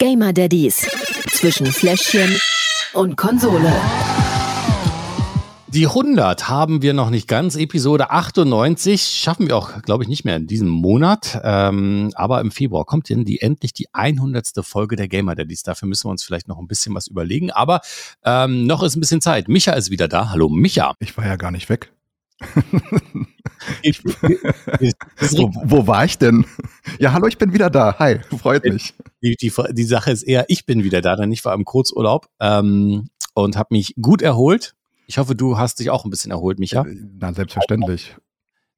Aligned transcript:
Gamer 0.00 0.32
Daddies 0.32 0.88
zwischen 1.30 1.66
Fläschchen 1.66 2.34
und 2.94 3.18
Konsole. 3.18 3.70
Die 5.68 5.88
100 5.88 6.48
haben 6.48 6.80
wir 6.80 6.94
noch 6.94 7.10
nicht 7.10 7.28
ganz. 7.28 7.54
Episode 7.54 8.10
98 8.10 9.02
schaffen 9.02 9.48
wir 9.48 9.58
auch, 9.58 9.82
glaube 9.82 10.02
ich, 10.02 10.08
nicht 10.08 10.24
mehr 10.24 10.36
in 10.36 10.46
diesem 10.46 10.68
Monat. 10.68 11.38
Ähm, 11.44 12.12
aber 12.14 12.40
im 12.40 12.50
Februar 12.50 12.86
kommt 12.86 13.10
denn 13.10 13.26
die 13.26 13.42
endlich 13.42 13.74
die 13.74 13.88
100. 13.92 14.46
Folge 14.62 14.96
der 14.96 15.06
Gamer 15.06 15.34
Daddies. 15.34 15.64
Dafür 15.64 15.86
müssen 15.86 16.06
wir 16.06 16.12
uns 16.12 16.24
vielleicht 16.24 16.48
noch 16.48 16.58
ein 16.58 16.66
bisschen 16.66 16.94
was 16.94 17.06
überlegen. 17.06 17.50
Aber 17.50 17.82
ähm, 18.24 18.66
noch 18.66 18.82
ist 18.82 18.96
ein 18.96 19.00
bisschen 19.00 19.20
Zeit. 19.20 19.48
Micha 19.48 19.74
ist 19.74 19.90
wieder 19.90 20.08
da. 20.08 20.30
Hallo, 20.30 20.48
Micha. 20.48 20.94
Ich 21.00 21.14
war 21.18 21.26
ja 21.26 21.36
gar 21.36 21.50
nicht 21.50 21.68
weg. 21.68 21.92
ich, 23.82 24.04
wo, 24.04 25.50
wo, 25.64 25.86
war 25.86 26.04
ich 26.04 26.18
denn? 26.18 26.46
Ja, 26.98 27.12
hallo, 27.12 27.26
ich 27.26 27.38
bin 27.38 27.52
wieder 27.52 27.70
da. 27.70 27.98
Hi, 27.98 28.20
freut 28.38 28.64
mich. 28.64 28.94
Die, 29.22 29.36
die, 29.36 29.52
die 29.72 29.84
Sache 29.84 30.10
ist 30.10 30.22
eher, 30.22 30.46
ich 30.48 30.66
bin 30.66 30.84
wieder 30.84 31.00
da, 31.00 31.16
denn 31.16 31.32
ich 31.32 31.44
war 31.44 31.54
im 31.54 31.64
Kurzurlaub 31.64 32.28
ähm, 32.40 33.08
und 33.34 33.56
habe 33.56 33.68
mich 33.74 33.94
gut 34.00 34.22
erholt 34.22 34.74
ich 35.10 35.18
hoffe, 35.18 35.34
du 35.34 35.58
hast 35.58 35.80
dich 35.80 35.90
auch 35.90 36.04
ein 36.04 36.10
bisschen 36.10 36.30
erholt, 36.30 36.60
Micha. 36.60 36.86
Na, 37.18 37.32
selbstverständlich. 37.32 38.14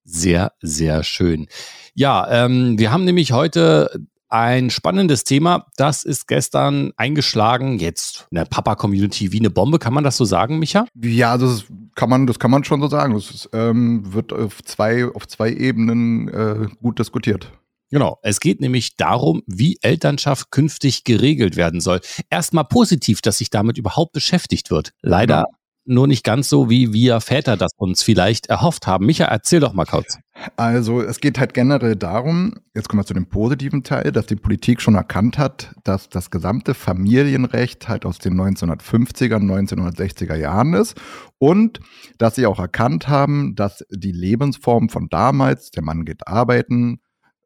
Sehr, 0.03 0.53
sehr 0.63 1.05
schön. 1.05 1.47
Ja, 1.93 2.27
ähm, 2.47 2.79
wir 2.79 2.91
haben 2.91 3.05
nämlich 3.05 3.33
heute 3.33 4.01
ein 4.33 4.71
spannendes 4.71 5.25
Thema. 5.25 5.67
Das 5.77 6.05
ist 6.05 6.27
gestern 6.27 6.93
eingeschlagen, 6.97 7.79
jetzt 7.79 8.27
in 8.31 8.37
der 8.37 8.47
Papa-Community 8.47 9.31
wie 9.31 9.39
eine 9.39 9.51
Bombe. 9.51 9.79
Kann 9.79 9.93
man 9.93 10.05
das 10.05 10.17
so 10.17 10.25
sagen, 10.25 10.59
Micha? 10.59 10.87
Ja, 11.01 11.37
das 11.37 11.65
kann 11.95 12.09
man, 12.09 12.27
das 12.27 12.39
kann 12.39 12.51
man 12.51 12.65
schon 12.65 12.81
so 12.81 12.89
sagen. 12.89 13.15
Es 13.15 13.49
ähm, 13.53 14.13
wird 14.15 14.33
auf 14.33 14.63
zwei, 14.65 15.05
auf 15.05 15.29
zwei 15.29 15.53
Ebenen 15.53 16.29
äh, 16.29 16.69
gut 16.81 16.99
diskutiert. 16.99 17.53
Genau. 17.91 18.19
Es 18.23 18.41
geht 18.41 18.63
nämlich 18.63 18.97
darum, 18.97 19.43
wie 19.47 19.77
Elternschaft 19.83 20.51
künftig 20.51 21.05
geregelt 21.05 21.57
werden 21.57 21.83
soll. 21.83 22.01
Erstmal 22.31 22.65
positiv, 22.65 23.21
dass 23.21 23.37
sich 23.37 23.51
damit 23.51 23.77
überhaupt 23.77 24.13
beschäftigt 24.13 24.71
wird. 24.71 24.93
Leider 25.03 25.45
genau 25.47 25.59
nur 25.85 26.07
nicht 26.07 26.25
ganz 26.25 26.49
so, 26.49 26.71
wie 26.71 26.93
wir 26.93 27.21
Väter 27.21 27.57
das 27.57 27.73
uns 27.77 28.03
vielleicht 28.03 28.47
erhofft 28.47 28.87
haben. 28.87 29.07
Micha, 29.07 29.25
erzähl 29.25 29.61
doch 29.61 29.73
mal 29.73 29.85
kurz. 29.85 30.19
Also 30.57 31.03
es 31.03 31.21
geht 31.21 31.39
halt 31.39 31.55
generell 31.55 31.97
darum, 31.97 32.55
jetzt 32.75 32.89
kommen 32.89 33.03
wir 33.03 33.07
zu 33.07 33.15
dem 33.15 33.29
positiven 33.29 33.83
Teil, 33.83 34.13
dass 34.13 34.27
die 34.27 34.37
Politik 34.37 34.81
schon 34.81 34.95
erkannt 34.95 35.39
hat, 35.39 35.75
dass 35.85 36.09
das 36.09 36.31
gesamte 36.31 36.75
Familienrecht 36.75 37.89
halt 37.89 38.07
aus 38.07 38.19
den 38.19 38.35
1950er, 38.41 39.37
1960er 39.37 40.37
Jahren 40.37 40.75
ist 40.75 40.99
und 41.39 41.81
dass 42.19 42.37
sie 42.37 42.47
auch 42.47 42.59
erkannt 42.59 43.09
haben, 43.09 43.55
dass 43.55 43.85
die 43.91 44.13
Lebensform 44.13 44.89
von 44.89 45.09
damals, 45.09 45.71
der 45.71 45.83
Mann 45.83 46.05
geht 46.05 46.27
arbeiten, 46.27 47.01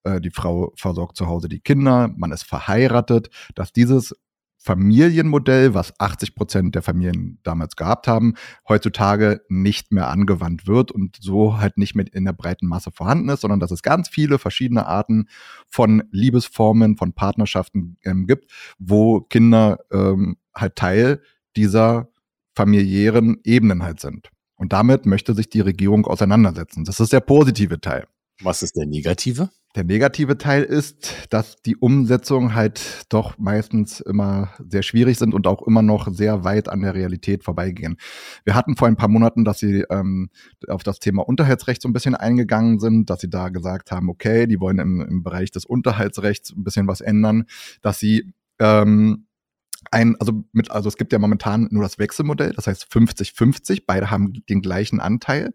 äh, 0.05 0.21
die 0.21 0.31
Frau 0.31 0.73
versorgt 0.77 1.17
zu 1.17 1.27
Hause 1.27 1.49
die 1.49 1.61
Kinder, 1.61 2.11
man 2.17 2.33
ist 2.33 2.45
verheiratet, 2.45 3.31
dass 3.55 3.73
dieses 3.73 4.15
Familienmodell, 4.67 5.75
was 5.75 5.99
80 6.01 6.35
Prozent 6.35 6.75
der 6.75 6.83
Familien 6.83 7.39
damals 7.45 7.77
gehabt 7.77 8.09
haben, 8.09 8.35
heutzutage 8.69 9.41
nicht 9.49 9.93
mehr 9.93 10.09
angewandt 10.09 10.67
wird 10.67 10.91
und 10.91 11.17
so 11.21 11.59
halt 11.59 11.79
nicht 11.79 11.95
mehr 11.95 12.05
in 12.13 12.25
der 12.25 12.33
breiten 12.33 12.67
Masse 12.67 12.91
vorhanden 12.91 13.29
ist, 13.29 13.43
sondern 13.43 13.61
dass 13.61 13.71
es 13.71 13.83
ganz 13.83 14.09
viele 14.09 14.41
verschiedene 14.41 14.87
Arten 14.87 15.29
von 15.69 16.03
Liebesformen, 16.11 16.97
von 16.97 17.13
Partnerschaften 17.13 17.97
ähm, 18.03 18.27
gibt, 18.27 18.51
wo 18.79 19.21
Kinder 19.21 19.79
ähm, 19.93 20.37
halt 20.53 20.75
Teil 20.75 21.23
dieser 21.57 22.09
familiären 22.57 23.39
Ebenen 23.45 23.85
halt 23.85 24.01
sind. 24.01 24.31
Und 24.57 24.73
damit 24.73 25.07
möchte 25.07 25.35
sich 25.35 25.49
die 25.49 25.61
Regierung 25.61 26.07
auseinandersetzen. 26.07 26.85
Das 26.85 26.99
ist 26.99 27.13
der 27.13 27.21
positive 27.21 27.81
Teil. 27.81 28.09
Was 28.43 28.63
ist 28.63 28.77
der 28.77 28.87
negative? 28.87 29.51
Der 29.77 29.85
negative 29.85 30.39
Teil 30.39 30.63
ist, 30.63 31.29
dass 31.29 31.57
die 31.57 31.77
Umsetzung 31.77 32.55
halt 32.55 33.05
doch 33.11 33.37
meistens 33.37 34.01
immer 34.01 34.51
sehr 34.67 34.83
schwierig 34.83 35.19
sind 35.19 35.35
und 35.35 35.47
auch 35.47 35.67
immer 35.67 35.83
noch 35.83 36.09
sehr 36.11 36.45
weit 36.45 36.71
an 36.71 36.81
der 36.81 36.95
Realität 36.95 37.45
vorbeigehen. 37.45 37.99
Wir 38.45 38.55
hatten 38.55 38.77
vor 38.77 38.89
ein 38.89 38.97
paar 38.97 39.09
Monaten, 39.09 39.45
dass 39.45 39.59
sie 39.59 39.85
ähm, 39.91 40.31
auf 40.69 40.83
das 40.83 40.99
Thema 40.99 41.29
Unterhaltsrecht 41.29 41.83
so 41.83 41.89
ein 41.89 41.93
bisschen 41.93 42.15
eingegangen 42.15 42.79
sind, 42.79 43.11
dass 43.11 43.21
sie 43.21 43.29
da 43.29 43.51
gesagt 43.51 43.91
haben, 43.91 44.09
okay, 44.09 44.47
die 44.47 44.61
wollen 44.61 44.79
im, 44.79 45.03
im 45.03 45.23
Bereich 45.23 45.51
des 45.51 45.67
Unterhaltsrechts 45.67 46.53
ein 46.57 46.65
bisschen 46.65 46.89
was 46.89 47.03
ändern, 47.03 47.45
dass 47.83 47.99
sie 47.99 48.33
ähm, 48.59 49.27
ein, 49.91 50.17
also 50.19 50.45
mit, 50.53 50.71
also 50.71 50.89
es 50.89 50.97
gibt 50.97 51.13
ja 51.13 51.19
momentan 51.19 51.69
nur 51.71 51.83
das 51.83 51.99
Wechselmodell, 51.99 52.53
das 52.55 52.67
heißt 52.67 52.87
50-50, 52.91 53.83
beide 53.87 54.11
haben 54.11 54.33
den 54.49 54.63
gleichen 54.63 55.01
Anteil. 55.01 55.53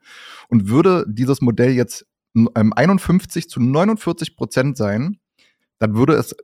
Und 0.47 0.69
würde 0.69 1.05
dieses 1.07 1.41
Modell 1.41 1.71
jetzt 1.71 2.05
51 2.33 3.43
ähm, 3.43 3.49
zu 3.49 3.59
49 3.59 4.35
Prozent 4.35 4.77
sein, 4.77 5.17
dann 5.79 5.95
würde 5.95 6.13
es 6.13 6.35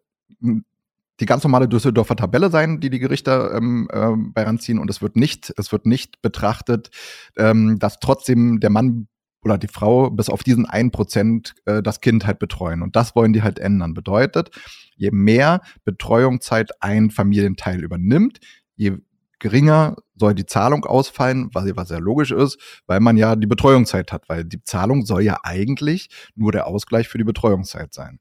die 1.20 1.26
ganz 1.26 1.44
normale 1.44 1.68
Düsseldorfer 1.68 2.16
Tabelle 2.16 2.52
sein, 2.52 2.80
die 2.80 2.90
die 2.90 3.00
Gerichte 3.00 3.52
ähm, 3.56 3.88
ähm, 3.92 4.34
beiranziehen 4.34 4.80
und 4.80 4.90
es 4.90 5.02
wird 5.02 5.16
nicht, 5.16 5.54
es 5.58 5.72
wird 5.72 5.86
nicht 5.86 6.22
betrachtet, 6.22 6.92
ähm, 7.38 7.80
dass 7.80 8.00
trotzdem 8.00 8.60
der 8.60 8.70
Mann 8.70 9.08
oder 9.44 9.58
die 9.58 9.68
Frau 9.68 10.10
bis 10.10 10.30
auf 10.30 10.44
diesen 10.44 10.66
1 10.66 10.92
Prozent 10.92 11.56
äh, 11.66 11.82
das 11.82 12.02
Kind 12.02 12.28
halt 12.28 12.40
betreuen. 12.40 12.82
Und 12.82 12.96
das 12.96 13.16
wollen 13.16 13.34
die 13.34 13.44
halt 13.44 13.60
ändern. 13.60 13.94
Bedeutet, 13.94 14.52
je 14.96 15.12
mehr 15.12 15.62
Betreuungszeit 15.86 16.72
ein 16.82 17.12
Familienteil 17.12 17.84
übernimmt, 17.84 18.40
je 18.76 18.98
geringer 19.40 19.96
soll 20.16 20.34
die 20.34 20.46
Zahlung 20.46 20.86
ausfallen, 20.86 21.50
was 21.54 21.68
ja 21.68 21.86
sehr 21.86 22.00
logisch 22.00 22.32
ist, 22.32 22.58
weil 22.88 23.00
man 23.00 23.18
ja 23.18 23.36
die 23.36 23.48
Betreuungszeit 23.48 24.12
hat, 24.12 24.30
weil 24.30 24.44
die 24.44 24.64
Zahlung 24.64 25.06
soll 25.06 25.22
ja 25.22 25.40
eigentlich 25.44 26.10
nur 26.36 26.52
der 26.52 26.68
Ausgleich 26.68 27.08
für 27.08 27.18
die 27.18 27.24
Betreuungszeit 27.24 27.94
sein. 27.94 28.20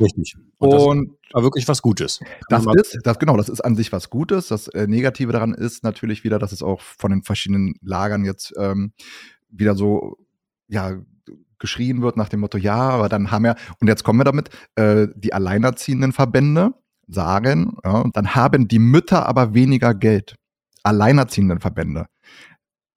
Richtig. 0.00 0.36
Und, 0.58 0.74
und 0.74 1.18
das 1.30 1.42
wirklich 1.42 1.68
was 1.68 1.82
Gutes. 1.82 2.20
Das 2.48 2.64
ist, 2.74 2.98
das, 3.02 3.18
genau, 3.18 3.36
das 3.36 3.48
ist 3.48 3.60
an 3.60 3.76
sich 3.76 3.92
was 3.92 4.10
Gutes. 4.10 4.48
Das 4.48 4.68
äh, 4.68 4.86
Negative 4.86 5.32
daran 5.32 5.54
ist 5.54 5.84
natürlich 5.84 6.24
wieder, 6.24 6.38
dass 6.38 6.52
es 6.52 6.62
auch 6.62 6.80
von 6.80 7.10
den 7.10 7.22
verschiedenen 7.22 7.74
Lagern 7.82 8.24
jetzt 8.24 8.54
ähm, 8.58 8.92
wieder 9.50 9.74
so, 9.74 10.16
ja, 10.68 10.98
geschrien 11.58 12.02
wird 12.02 12.16
nach 12.16 12.28
dem 12.28 12.40
Motto, 12.40 12.56
ja, 12.56 12.76
aber 12.76 13.08
dann 13.08 13.30
haben 13.30 13.44
wir, 13.44 13.56
und 13.80 13.88
jetzt 13.88 14.04
kommen 14.04 14.20
wir 14.20 14.24
damit, 14.24 14.50
äh, 14.76 15.08
die 15.16 15.32
alleinerziehenden 15.32 16.12
Verbände 16.12 16.72
sagen, 17.08 17.76
ja, 17.84 18.04
dann 18.12 18.34
haben 18.34 18.68
die 18.68 18.78
Mütter 18.78 19.26
aber 19.26 19.54
weniger 19.54 19.92
Geld 19.94 20.36
alleinerziehenden 20.82 21.60
Verbände. 21.60 22.06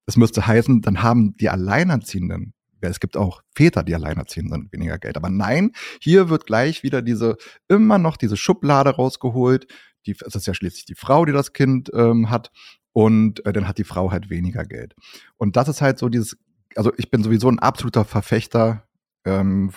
Das 0.05 0.17
müsste 0.17 0.45
heißen, 0.45 0.81
dann 0.81 1.03
haben 1.03 1.35
die 1.37 1.49
Alleinerziehenden, 1.49 2.53
es 2.81 2.99
gibt 2.99 3.15
auch 3.15 3.41
Väter, 3.55 3.83
die 3.83 3.95
alleinerziehend 3.95 4.51
sind, 4.51 4.73
weniger 4.73 4.97
Geld. 4.97 5.15
Aber 5.15 5.29
nein, 5.29 5.71
hier 6.01 6.29
wird 6.29 6.45
gleich 6.45 6.83
wieder 6.83 7.01
diese, 7.01 7.37
immer 7.67 7.97
noch 7.97 8.17
diese 8.17 8.37
Schublade 8.37 8.89
rausgeholt. 8.89 9.67
Die, 10.07 10.15
es 10.25 10.35
ist 10.35 10.47
ja 10.47 10.53
schließlich 10.53 10.85
die 10.85 10.95
Frau, 10.95 11.25
die 11.25 11.31
das 11.31 11.53
Kind 11.53 11.91
ähm, 11.93 12.29
hat. 12.31 12.51
Und 12.91 13.45
äh, 13.45 13.53
dann 13.53 13.67
hat 13.67 13.77
die 13.77 13.83
Frau 13.83 14.11
halt 14.11 14.29
weniger 14.29 14.65
Geld. 14.65 14.95
Und 15.37 15.55
das 15.55 15.67
ist 15.67 15.81
halt 15.81 15.99
so 15.99 16.09
dieses, 16.09 16.37
also 16.75 16.91
ich 16.97 17.11
bin 17.11 17.23
sowieso 17.23 17.49
ein 17.49 17.59
absoluter 17.59 18.03
Verfechter 18.03 18.87
ähm, 19.25 19.71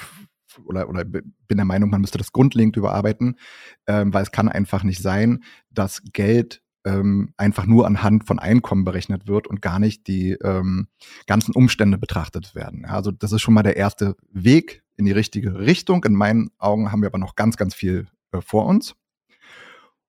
oder, 0.64 0.88
oder 0.88 1.04
bin 1.04 1.32
der 1.48 1.64
Meinung, 1.64 1.90
man 1.90 2.00
müsste 2.00 2.18
das 2.18 2.32
grundlegend 2.32 2.76
überarbeiten, 2.76 3.38
ähm, 3.86 4.14
weil 4.14 4.22
es 4.22 4.32
kann 4.32 4.48
einfach 4.48 4.82
nicht 4.82 5.02
sein, 5.02 5.44
dass 5.70 6.02
Geld 6.12 6.62
ähm, 6.84 7.32
einfach 7.36 7.66
nur 7.66 7.86
anhand 7.86 8.26
von 8.26 8.38
Einkommen 8.38 8.84
berechnet 8.84 9.26
wird 9.26 9.46
und 9.46 9.62
gar 9.62 9.78
nicht 9.78 10.06
die 10.06 10.32
ähm, 10.32 10.88
ganzen 11.26 11.54
Umstände 11.54 11.98
betrachtet 11.98 12.54
werden. 12.54 12.84
Also 12.84 13.10
das 13.10 13.32
ist 13.32 13.42
schon 13.42 13.54
mal 13.54 13.62
der 13.62 13.76
erste 13.76 14.16
Weg 14.30 14.82
in 14.96 15.04
die 15.04 15.12
richtige 15.12 15.58
Richtung. 15.58 16.04
In 16.04 16.14
meinen 16.14 16.50
Augen 16.58 16.92
haben 16.92 17.02
wir 17.02 17.08
aber 17.08 17.18
noch 17.18 17.36
ganz, 17.36 17.56
ganz 17.56 17.74
viel 17.74 18.06
äh, 18.32 18.40
vor 18.40 18.66
uns. 18.66 18.94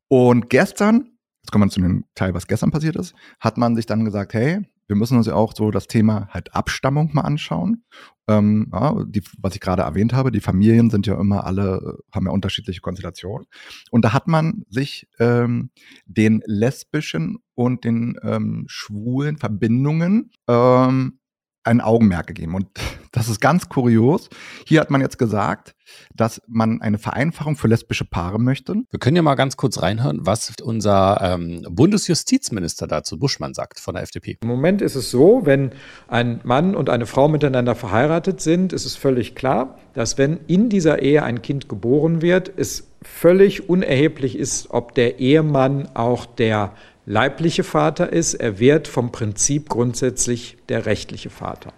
Und 0.07 0.49
gestern, 0.49 1.11
jetzt 1.41 1.51
kommen 1.51 1.65
wir 1.65 1.69
zu 1.69 1.81
dem 1.81 2.05
Teil, 2.13 2.33
was 2.33 2.47
gestern 2.47 2.71
passiert 2.71 2.95
ist, 2.95 3.15
hat 3.39 3.57
man 3.57 3.75
sich 3.75 3.85
dann 3.85 4.05
gesagt, 4.05 4.33
hey, 4.33 4.65
wir 4.87 4.95
müssen 4.95 5.17
uns 5.17 5.27
ja 5.27 5.35
auch 5.35 5.53
so 5.55 5.71
das 5.71 5.87
Thema 5.87 6.27
halt 6.31 6.53
Abstammung 6.53 7.11
mal 7.13 7.21
anschauen. 7.21 7.83
Ähm, 8.27 8.71
ja, 8.73 9.03
die, 9.05 9.23
was 9.39 9.55
ich 9.55 9.61
gerade 9.61 9.83
erwähnt 9.83 10.13
habe, 10.13 10.31
die 10.31 10.39
Familien 10.39 10.89
sind 10.89 11.07
ja 11.07 11.19
immer 11.19 11.45
alle, 11.45 11.99
haben 12.13 12.25
ja 12.25 12.31
unterschiedliche 12.31 12.81
Konstellationen. 12.81 13.47
Und 13.91 14.05
da 14.05 14.13
hat 14.13 14.27
man 14.27 14.63
sich 14.69 15.07
ähm, 15.19 15.69
den 16.05 16.41
lesbischen 16.45 17.37
und 17.53 17.83
den 17.83 18.17
ähm, 18.23 18.65
schwulen 18.67 19.37
Verbindungen 19.37 20.31
ähm, 20.47 21.19
ein 21.65 21.81
Augenmerk 21.81 22.27
gegeben. 22.27 22.55
Und 22.55 22.67
das 23.11 23.29
ist 23.29 23.41
ganz 23.41 23.69
kurios. 23.69 24.29
Hier 24.65 24.79
hat 24.81 24.89
man 24.89 25.01
jetzt 25.01 25.17
gesagt, 25.17 25.75
dass 26.15 26.41
man 26.47 26.81
eine 26.81 26.97
Vereinfachung 26.97 27.55
für 27.55 27.67
lesbische 27.67 28.05
Paare 28.05 28.39
möchte. 28.39 28.75
Wir 28.89 28.99
können 28.99 29.15
ja 29.15 29.21
mal 29.21 29.35
ganz 29.35 29.55
kurz 29.55 29.81
reinhören, 29.81 30.19
was 30.21 30.53
unser 30.61 31.19
ähm, 31.21 31.65
Bundesjustizminister 31.69 32.87
dazu 32.87 33.19
Buschmann 33.19 33.53
sagt 33.53 33.79
von 33.79 33.95
der 33.95 34.03
FDP. 34.03 34.37
Im 34.41 34.47
Moment 34.47 34.81
ist 34.81 34.95
es 34.95 35.11
so, 35.11 35.41
wenn 35.45 35.71
ein 36.07 36.41
Mann 36.43 36.75
und 36.75 36.89
eine 36.89 37.05
Frau 37.05 37.27
miteinander 37.27 37.75
verheiratet 37.75 38.41
sind, 38.41 38.73
ist 38.73 38.85
es 38.85 38.95
völlig 38.95 39.35
klar, 39.35 39.77
dass 39.93 40.17
wenn 40.17 40.39
in 40.47 40.69
dieser 40.69 41.01
Ehe 41.01 41.23
ein 41.23 41.41
Kind 41.41 41.69
geboren 41.69 42.21
wird, 42.21 42.51
es 42.55 42.87
völlig 43.01 43.69
unerheblich 43.69 44.37
ist, 44.37 44.71
ob 44.71 44.95
der 44.95 45.19
Ehemann 45.19 45.89
auch 45.93 46.25
der 46.25 46.73
leibliche 47.05 47.63
Vater 47.63 48.11
ist, 48.11 48.35
er 48.35 48.59
wird 48.59 48.87
vom 48.87 49.11
Prinzip 49.11 49.69
grundsätzlich 49.69 50.57
der 50.69 50.85
rechtliche 50.85 51.29
Vater. 51.29 51.73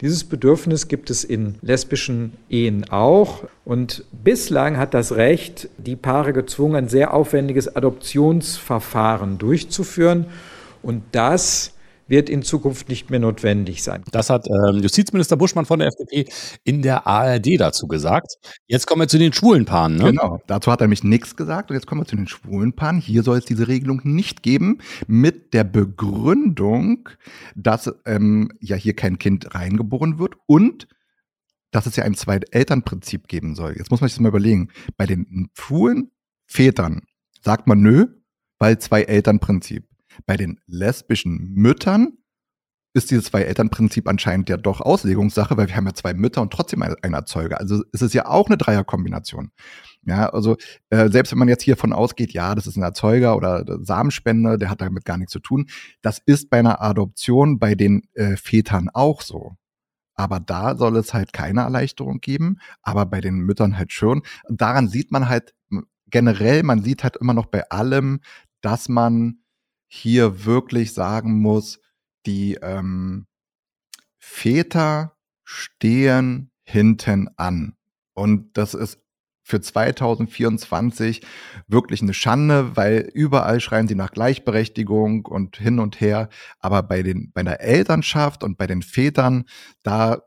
Dieses 0.00 0.24
Bedürfnis 0.24 0.86
gibt 0.86 1.10
es 1.10 1.24
in 1.24 1.56
lesbischen 1.60 2.34
Ehen 2.48 2.88
auch. 2.90 3.44
Und 3.64 4.04
bislang 4.12 4.76
hat 4.76 4.94
das 4.94 5.16
Recht 5.16 5.68
die 5.76 5.96
Paare 5.96 6.32
gezwungen, 6.32 6.76
ein 6.76 6.88
sehr 6.88 7.12
aufwendiges 7.14 7.74
Adoptionsverfahren 7.74 9.38
durchzuführen. 9.38 10.26
Und 10.82 11.02
das 11.12 11.72
wird 12.08 12.28
in 12.28 12.42
Zukunft 12.42 12.88
nicht 12.88 13.10
mehr 13.10 13.20
notwendig 13.20 13.82
sein. 13.82 14.02
Das 14.10 14.30
hat 14.30 14.46
ähm, 14.48 14.80
Justizminister 14.82 15.36
Buschmann 15.36 15.66
von 15.66 15.78
der 15.78 15.88
FDP 15.88 16.30
in 16.64 16.82
der 16.82 17.06
ARD 17.06 17.60
dazu 17.60 17.86
gesagt. 17.86 18.36
Jetzt 18.66 18.86
kommen 18.86 19.02
wir 19.02 19.08
zu 19.08 19.18
den 19.18 19.32
schwulen 19.32 19.64
Paaren. 19.64 19.96
Ne? 19.96 20.04
Genau, 20.04 20.40
dazu 20.46 20.72
hat 20.72 20.80
er 20.80 20.86
nämlich 20.86 21.04
nichts 21.04 21.36
gesagt. 21.36 21.70
Und 21.70 21.76
jetzt 21.76 21.86
kommen 21.86 22.00
wir 22.00 22.06
zu 22.06 22.16
den 22.16 22.28
schwulen 22.28 22.72
Paaren. 22.74 23.00
Hier 23.00 23.22
soll 23.22 23.38
es 23.38 23.44
diese 23.44 23.68
Regelung 23.68 24.00
nicht 24.04 24.42
geben, 24.42 24.78
mit 25.06 25.54
der 25.54 25.64
Begründung, 25.64 27.08
dass 27.54 27.92
ähm, 28.06 28.50
ja 28.60 28.76
hier 28.76 28.94
kein 28.94 29.18
Kind 29.18 29.54
reingeboren 29.54 30.18
wird 30.18 30.34
und 30.46 30.88
dass 31.70 31.86
es 31.86 31.96
ja 31.96 32.04
ein 32.04 32.14
Zweit-Eltern-Prinzip 32.14 33.28
geben 33.28 33.54
soll. 33.54 33.74
Jetzt 33.76 33.90
muss 33.90 34.00
man 34.00 34.08
sich 34.08 34.16
das 34.16 34.22
mal 34.22 34.30
überlegen. 34.30 34.70
Bei 34.96 35.06
den 35.06 35.50
schwulen 35.52 36.10
Vätern 36.46 37.02
sagt 37.42 37.66
man 37.66 37.80
nö, 37.80 38.06
weil 38.58 38.78
Zwei-Eltern-Prinzip. 38.78 39.87
Bei 40.26 40.36
den 40.36 40.60
lesbischen 40.66 41.52
Müttern 41.54 42.18
ist 42.94 43.10
dieses 43.10 43.26
Zwei-Eltern-Prinzip 43.26 44.08
anscheinend 44.08 44.48
ja 44.48 44.56
doch 44.56 44.80
Auslegungssache, 44.80 45.56
weil 45.56 45.68
wir 45.68 45.76
haben 45.76 45.86
ja 45.86 45.94
zwei 45.94 46.14
Mütter 46.14 46.42
und 46.42 46.52
trotzdem 46.52 46.82
einen 46.82 47.14
Erzeuger. 47.14 47.60
Also 47.60 47.84
ist 47.92 48.02
es 48.02 48.12
ja 48.12 48.26
auch 48.26 48.46
eine 48.46 48.56
Dreierkombination. 48.56 49.50
Ja, 50.02 50.30
also 50.30 50.56
äh, 50.90 51.10
selbst 51.10 51.32
wenn 51.32 51.38
man 51.38 51.48
jetzt 51.48 51.62
hiervon 51.62 51.92
ausgeht, 51.92 52.32
ja, 52.32 52.54
das 52.54 52.66
ist 52.66 52.76
ein 52.76 52.82
Erzeuger 52.82 53.36
oder 53.36 53.64
Samenspender, 53.84 54.56
der 54.56 54.70
hat 54.70 54.80
damit 54.80 55.04
gar 55.04 55.18
nichts 55.18 55.32
zu 55.32 55.40
tun. 55.40 55.66
Das 56.02 56.18
ist 56.24 56.50
bei 56.50 56.58
einer 56.58 56.80
Adoption 56.80 57.58
bei 57.58 57.74
den 57.74 58.02
äh, 58.14 58.36
Vätern 58.36 58.88
auch 58.92 59.20
so. 59.20 59.56
Aber 60.14 60.40
da 60.40 60.76
soll 60.76 60.96
es 60.96 61.14
halt 61.14 61.32
keine 61.32 61.60
Erleichterung 61.60 62.20
geben, 62.20 62.58
aber 62.82 63.06
bei 63.06 63.20
den 63.20 63.36
Müttern 63.36 63.78
halt 63.78 63.92
schon. 63.92 64.22
Daran 64.48 64.88
sieht 64.88 65.12
man 65.12 65.28
halt 65.28 65.54
generell, 66.06 66.62
man 66.62 66.82
sieht 66.82 67.04
halt 67.04 67.16
immer 67.16 67.34
noch 67.34 67.46
bei 67.46 67.68
allem, 67.70 68.20
dass 68.60 68.88
man 68.88 69.40
hier 69.88 70.44
wirklich 70.44 70.94
sagen 70.94 71.40
muss, 71.40 71.80
die 72.26 72.58
ähm, 72.62 73.26
Väter 74.18 75.16
stehen 75.44 76.50
hinten 76.62 77.28
an. 77.36 77.74
Und 78.14 78.56
das 78.56 78.74
ist 78.74 79.00
für 79.42 79.62
2024 79.62 81.22
wirklich 81.66 82.02
eine 82.02 82.12
Schande, 82.12 82.76
weil 82.76 83.10
überall 83.14 83.60
schreien 83.60 83.88
sie 83.88 83.94
nach 83.94 84.10
Gleichberechtigung 84.10 85.24
und 85.24 85.56
hin 85.56 85.78
und 85.78 86.02
her. 86.02 86.28
Aber 86.58 86.82
bei 86.82 87.02
den, 87.02 87.32
bei 87.32 87.42
der 87.42 87.62
Elternschaft 87.62 88.44
und 88.44 88.58
bei 88.58 88.66
den 88.66 88.82
Vätern, 88.82 89.44
da 89.82 90.20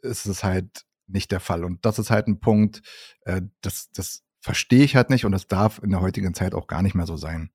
ist 0.00 0.26
es 0.26 0.42
halt 0.42 0.84
nicht 1.06 1.30
der 1.30 1.38
Fall. 1.38 1.62
Und 1.62 1.84
das 1.84 2.00
ist 2.00 2.10
halt 2.10 2.26
ein 2.26 2.40
Punkt, 2.40 2.82
äh, 3.20 3.42
das, 3.60 3.92
das 3.92 4.24
verstehe 4.40 4.82
ich 4.82 4.96
halt 4.96 5.10
nicht 5.10 5.24
und 5.24 5.32
das 5.32 5.46
darf 5.46 5.80
in 5.80 5.90
der 5.90 6.00
heutigen 6.00 6.34
Zeit 6.34 6.52
auch 6.52 6.66
gar 6.66 6.82
nicht 6.82 6.96
mehr 6.96 7.06
so 7.06 7.16
sein. 7.16 7.50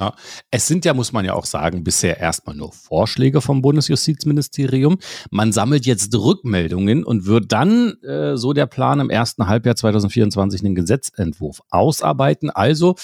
Ja. 0.00 0.14
Es 0.50 0.66
sind 0.66 0.84
ja, 0.84 0.94
muss 0.94 1.12
man 1.12 1.24
ja 1.24 1.34
auch 1.34 1.44
sagen, 1.44 1.84
bisher 1.84 2.18
erstmal 2.18 2.56
nur 2.56 2.72
Vorschläge 2.72 3.40
vom 3.40 3.62
Bundesjustizministerium. 3.62 4.98
Man 5.30 5.52
sammelt 5.52 5.86
jetzt 5.86 6.14
Rückmeldungen 6.14 7.04
und 7.04 7.26
wird 7.26 7.52
dann, 7.52 7.94
äh, 8.02 8.36
so 8.36 8.52
der 8.52 8.66
Plan, 8.66 9.00
im 9.00 9.10
ersten 9.10 9.46
Halbjahr 9.46 9.76
2024 9.76 10.64
einen 10.64 10.74
Gesetzentwurf 10.74 11.60
ausarbeiten. 11.70 12.50
Also, 12.50 12.96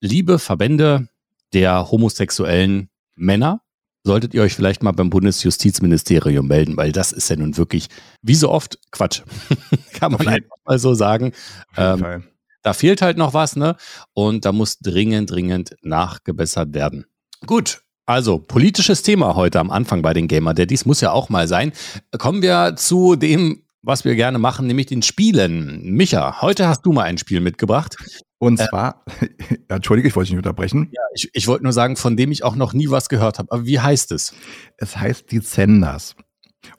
liebe 0.00 0.38
Verbände 0.38 1.08
der 1.52 1.90
homosexuellen 1.90 2.88
Männer, 3.16 3.60
solltet 4.04 4.32
ihr 4.34 4.42
euch 4.42 4.54
vielleicht 4.54 4.82
mal 4.82 4.92
beim 4.92 5.10
Bundesjustizministerium 5.10 6.46
melden, 6.46 6.76
weil 6.76 6.92
das 6.92 7.12
ist 7.12 7.28
ja 7.28 7.36
nun 7.36 7.56
wirklich, 7.56 7.88
wie 8.22 8.34
so 8.34 8.50
oft, 8.50 8.78
Quatsch. 8.92 9.22
Kann 9.92 10.12
man 10.12 10.26
einfach 10.26 10.56
mal 10.64 10.78
so 10.78 10.94
sagen. 10.94 11.32
Ähm, 11.76 12.24
da 12.62 12.72
fehlt 12.72 13.02
halt 13.02 13.16
noch 13.16 13.34
was, 13.34 13.56
ne? 13.56 13.76
Und 14.12 14.44
da 14.44 14.52
muss 14.52 14.78
dringend, 14.78 15.30
dringend 15.30 15.76
nachgebessert 15.82 16.74
werden. 16.74 17.06
Gut, 17.46 17.82
also, 18.10 18.38
politisches 18.38 19.02
Thema 19.02 19.36
heute 19.36 19.60
am 19.60 19.70
Anfang 19.70 20.02
bei 20.02 20.12
den 20.12 20.26
Gamer 20.26 20.52
Daddies 20.52 20.84
muss 20.84 21.00
ja 21.00 21.12
auch 21.12 21.28
mal 21.28 21.46
sein. 21.46 21.70
Kommen 22.18 22.42
wir 22.42 22.74
zu 22.74 23.14
dem, 23.14 23.62
was 23.82 24.04
wir 24.04 24.16
gerne 24.16 24.40
machen, 24.40 24.66
nämlich 24.66 24.86
den 24.86 25.02
Spielen. 25.02 25.92
Micha, 25.94 26.42
heute 26.42 26.66
hast 26.66 26.82
du 26.84 26.92
mal 26.92 27.04
ein 27.04 27.18
Spiel 27.18 27.40
mitgebracht. 27.40 27.96
Und 28.38 28.58
äh, 28.58 28.66
zwar, 28.66 29.04
äh, 29.20 29.56
entschuldige, 29.68 30.08
ich 30.08 30.16
wollte 30.16 30.26
dich 30.26 30.32
nicht 30.32 30.44
unterbrechen. 30.44 30.88
Ja, 30.90 31.02
ich, 31.14 31.30
ich 31.34 31.46
wollte 31.46 31.62
nur 31.62 31.72
sagen, 31.72 31.96
von 31.96 32.16
dem 32.16 32.32
ich 32.32 32.42
auch 32.42 32.56
noch 32.56 32.72
nie 32.72 32.90
was 32.90 33.08
gehört 33.08 33.38
habe. 33.38 33.52
Aber 33.52 33.64
wie 33.64 33.78
heißt 33.78 34.10
es? 34.12 34.34
Es 34.76 34.96
heißt 34.96 35.30
Descenders. 35.30 36.16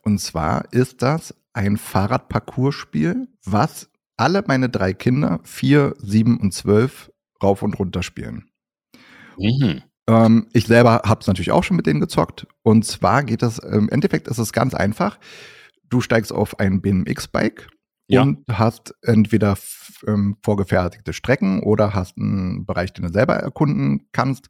Und 0.03 0.19
zwar 0.19 0.65
ist 0.73 1.01
das 1.01 1.33
ein 1.53 1.77
Fahrradparcours-Spiel, 1.77 3.27
was 3.45 3.89
alle 4.21 4.43
meine 4.45 4.69
drei 4.69 4.93
Kinder, 4.93 5.39
vier, 5.43 5.95
sieben 5.97 6.39
und 6.39 6.53
zwölf, 6.53 7.11
rauf 7.41 7.63
und 7.63 7.79
runter 7.79 8.03
spielen. 8.03 8.51
Mhm. 9.37 9.81
Ähm, 10.07 10.47
ich 10.53 10.67
selber 10.67 11.01
habe 11.05 11.21
es 11.21 11.27
natürlich 11.27 11.51
auch 11.51 11.63
schon 11.63 11.75
mit 11.75 11.87
denen 11.87 11.99
gezockt. 11.99 12.45
Und 12.61 12.85
zwar 12.85 13.23
geht 13.23 13.41
das, 13.41 13.57
im 13.57 13.89
Endeffekt 13.89 14.27
ist 14.27 14.37
es 14.37 14.53
ganz 14.53 14.75
einfach. 14.75 15.17
Du 15.89 16.01
steigst 16.01 16.31
auf 16.31 16.59
ein 16.59 16.81
BMX-Bike 16.81 17.67
ja. 18.07 18.21
und 18.21 18.43
hast 18.47 18.93
entweder 19.01 19.57
ähm, 20.05 20.37
vorgefertigte 20.43 21.13
Strecken 21.13 21.63
oder 21.63 21.95
hast 21.95 22.19
einen 22.19 22.67
Bereich, 22.67 22.93
den 22.93 23.05
du 23.05 23.11
selber 23.11 23.37
erkunden 23.37 24.07
kannst 24.11 24.49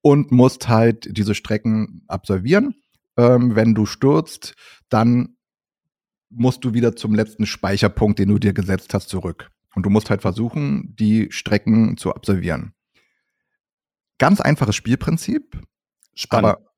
und 0.00 0.32
musst 0.32 0.70
halt 0.70 1.06
diese 1.18 1.34
Strecken 1.34 2.02
absolvieren. 2.08 2.76
Ähm, 3.18 3.56
wenn 3.56 3.74
du 3.74 3.84
stürzt, 3.84 4.54
dann 4.88 5.36
musst 6.34 6.64
du 6.64 6.74
wieder 6.74 6.96
zum 6.96 7.14
letzten 7.14 7.46
Speicherpunkt, 7.46 8.18
den 8.18 8.28
du 8.28 8.38
dir 8.38 8.52
gesetzt 8.52 8.94
hast, 8.94 9.08
zurück. 9.08 9.50
Und 9.74 9.84
du 9.84 9.90
musst 9.90 10.10
halt 10.10 10.22
versuchen, 10.22 10.94
die 10.96 11.28
Strecken 11.30 11.96
zu 11.96 12.14
absolvieren. 12.14 12.72
Ganz 14.18 14.40
einfaches 14.40 14.76
Spielprinzip, 14.76 15.58
Spannend. 16.14 16.44
aber 16.46 16.72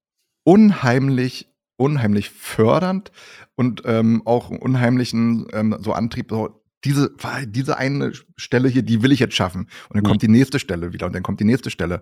unheimlich, 0.45 1.53
unheimlich 1.77 2.31
fördernd 2.31 3.11
und 3.57 3.83
ähm, 3.85 4.23
auch 4.25 4.51
unheimlichen 4.51 5.47
ähm, 5.53 5.77
so 5.81 5.93
Antrieb, 5.93 6.31
so 6.31 6.63
diese, 6.85 7.15
diese 7.47 7.77
eine 7.79 8.13
Stelle 8.37 8.69
hier, 8.69 8.83
die 8.83 9.03
will 9.03 9.13
ich 9.13 9.21
jetzt 9.21 9.35
schaffen. 9.35 9.63
Und 9.89 9.97
dann 9.97 10.03
mhm. 10.03 10.09
kommt 10.09 10.23
die 10.23 10.29
nächste 10.29 10.59
Stelle 10.59 10.93
wieder 10.93 11.07
und 11.07 11.15
dann 11.15 11.23
kommt 11.23 11.41
die 11.41 11.45
nächste 11.45 11.71
Stelle. 11.71 12.01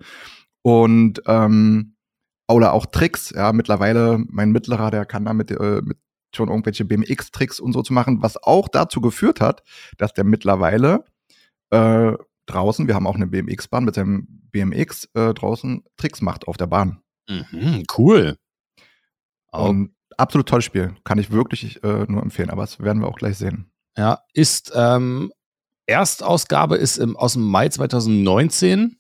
Und 0.63 1.23
ähm, 1.27 1.97
oder 2.49 2.73
auch 2.73 2.87
Tricks, 2.87 3.31
ja, 3.31 3.53
mittlerweile, 3.53 4.23
mein 4.29 4.53
Mittlerer, 4.53 4.91
der 4.91 5.07
kann 5.07 5.25
da 5.25 5.33
mit, 5.33 5.51
äh, 5.51 5.81
mit 5.83 5.97
schon 6.37 6.49
irgendwelche 6.49 6.85
BMX-Tricks 6.85 7.61
und 7.61 7.73
so 7.73 7.83
zu 7.83 7.93
machen, 7.93 8.23
was 8.23 8.43
auch 8.43 8.69
dazu 8.69 9.01
geführt 9.01 9.41
hat, 9.41 9.63
dass 9.99 10.13
der 10.13 10.25
mittlerweile 10.25 11.05
äh, 11.71 12.13
draußen, 12.47 12.87
wir 12.87 12.95
haben 12.95 13.07
auch 13.07 13.15
eine 13.15 13.27
BMX-Bahn 13.27 13.85
mit 13.85 13.95
seinem 13.95 14.27
BMX 14.51 15.09
äh, 15.15 15.35
draußen 15.35 15.85
Tricks 15.97 16.21
macht 16.21 16.47
auf 16.47 16.57
der 16.57 16.67
Bahn. 16.67 17.03
Mhm, 17.29 17.85
cool. 17.97 18.37
Und 19.51 19.95
absolut 20.17 20.49
tolles 20.49 20.65
Spiel. 20.65 20.95
Kann 21.05 21.19
ich 21.19 21.31
wirklich 21.31 21.83
äh, 21.85 22.05
nur 22.09 22.23
empfehlen, 22.23 22.51
aber 22.51 22.63
das 22.63 22.81
werden 22.81 23.01
wir 23.01 23.09
auch 23.09 23.19
gleich 23.19 23.39
sehen. 23.39 23.71
Ja, 23.97 24.21
ist 24.33 24.73
ähm, 24.75 25.33
Erstausgabe 25.87 26.77
ist 26.77 26.99
im, 26.99 27.17
aus 27.17 27.35
dem 27.35 27.43
Mai 27.43 27.69
2019 27.69 28.99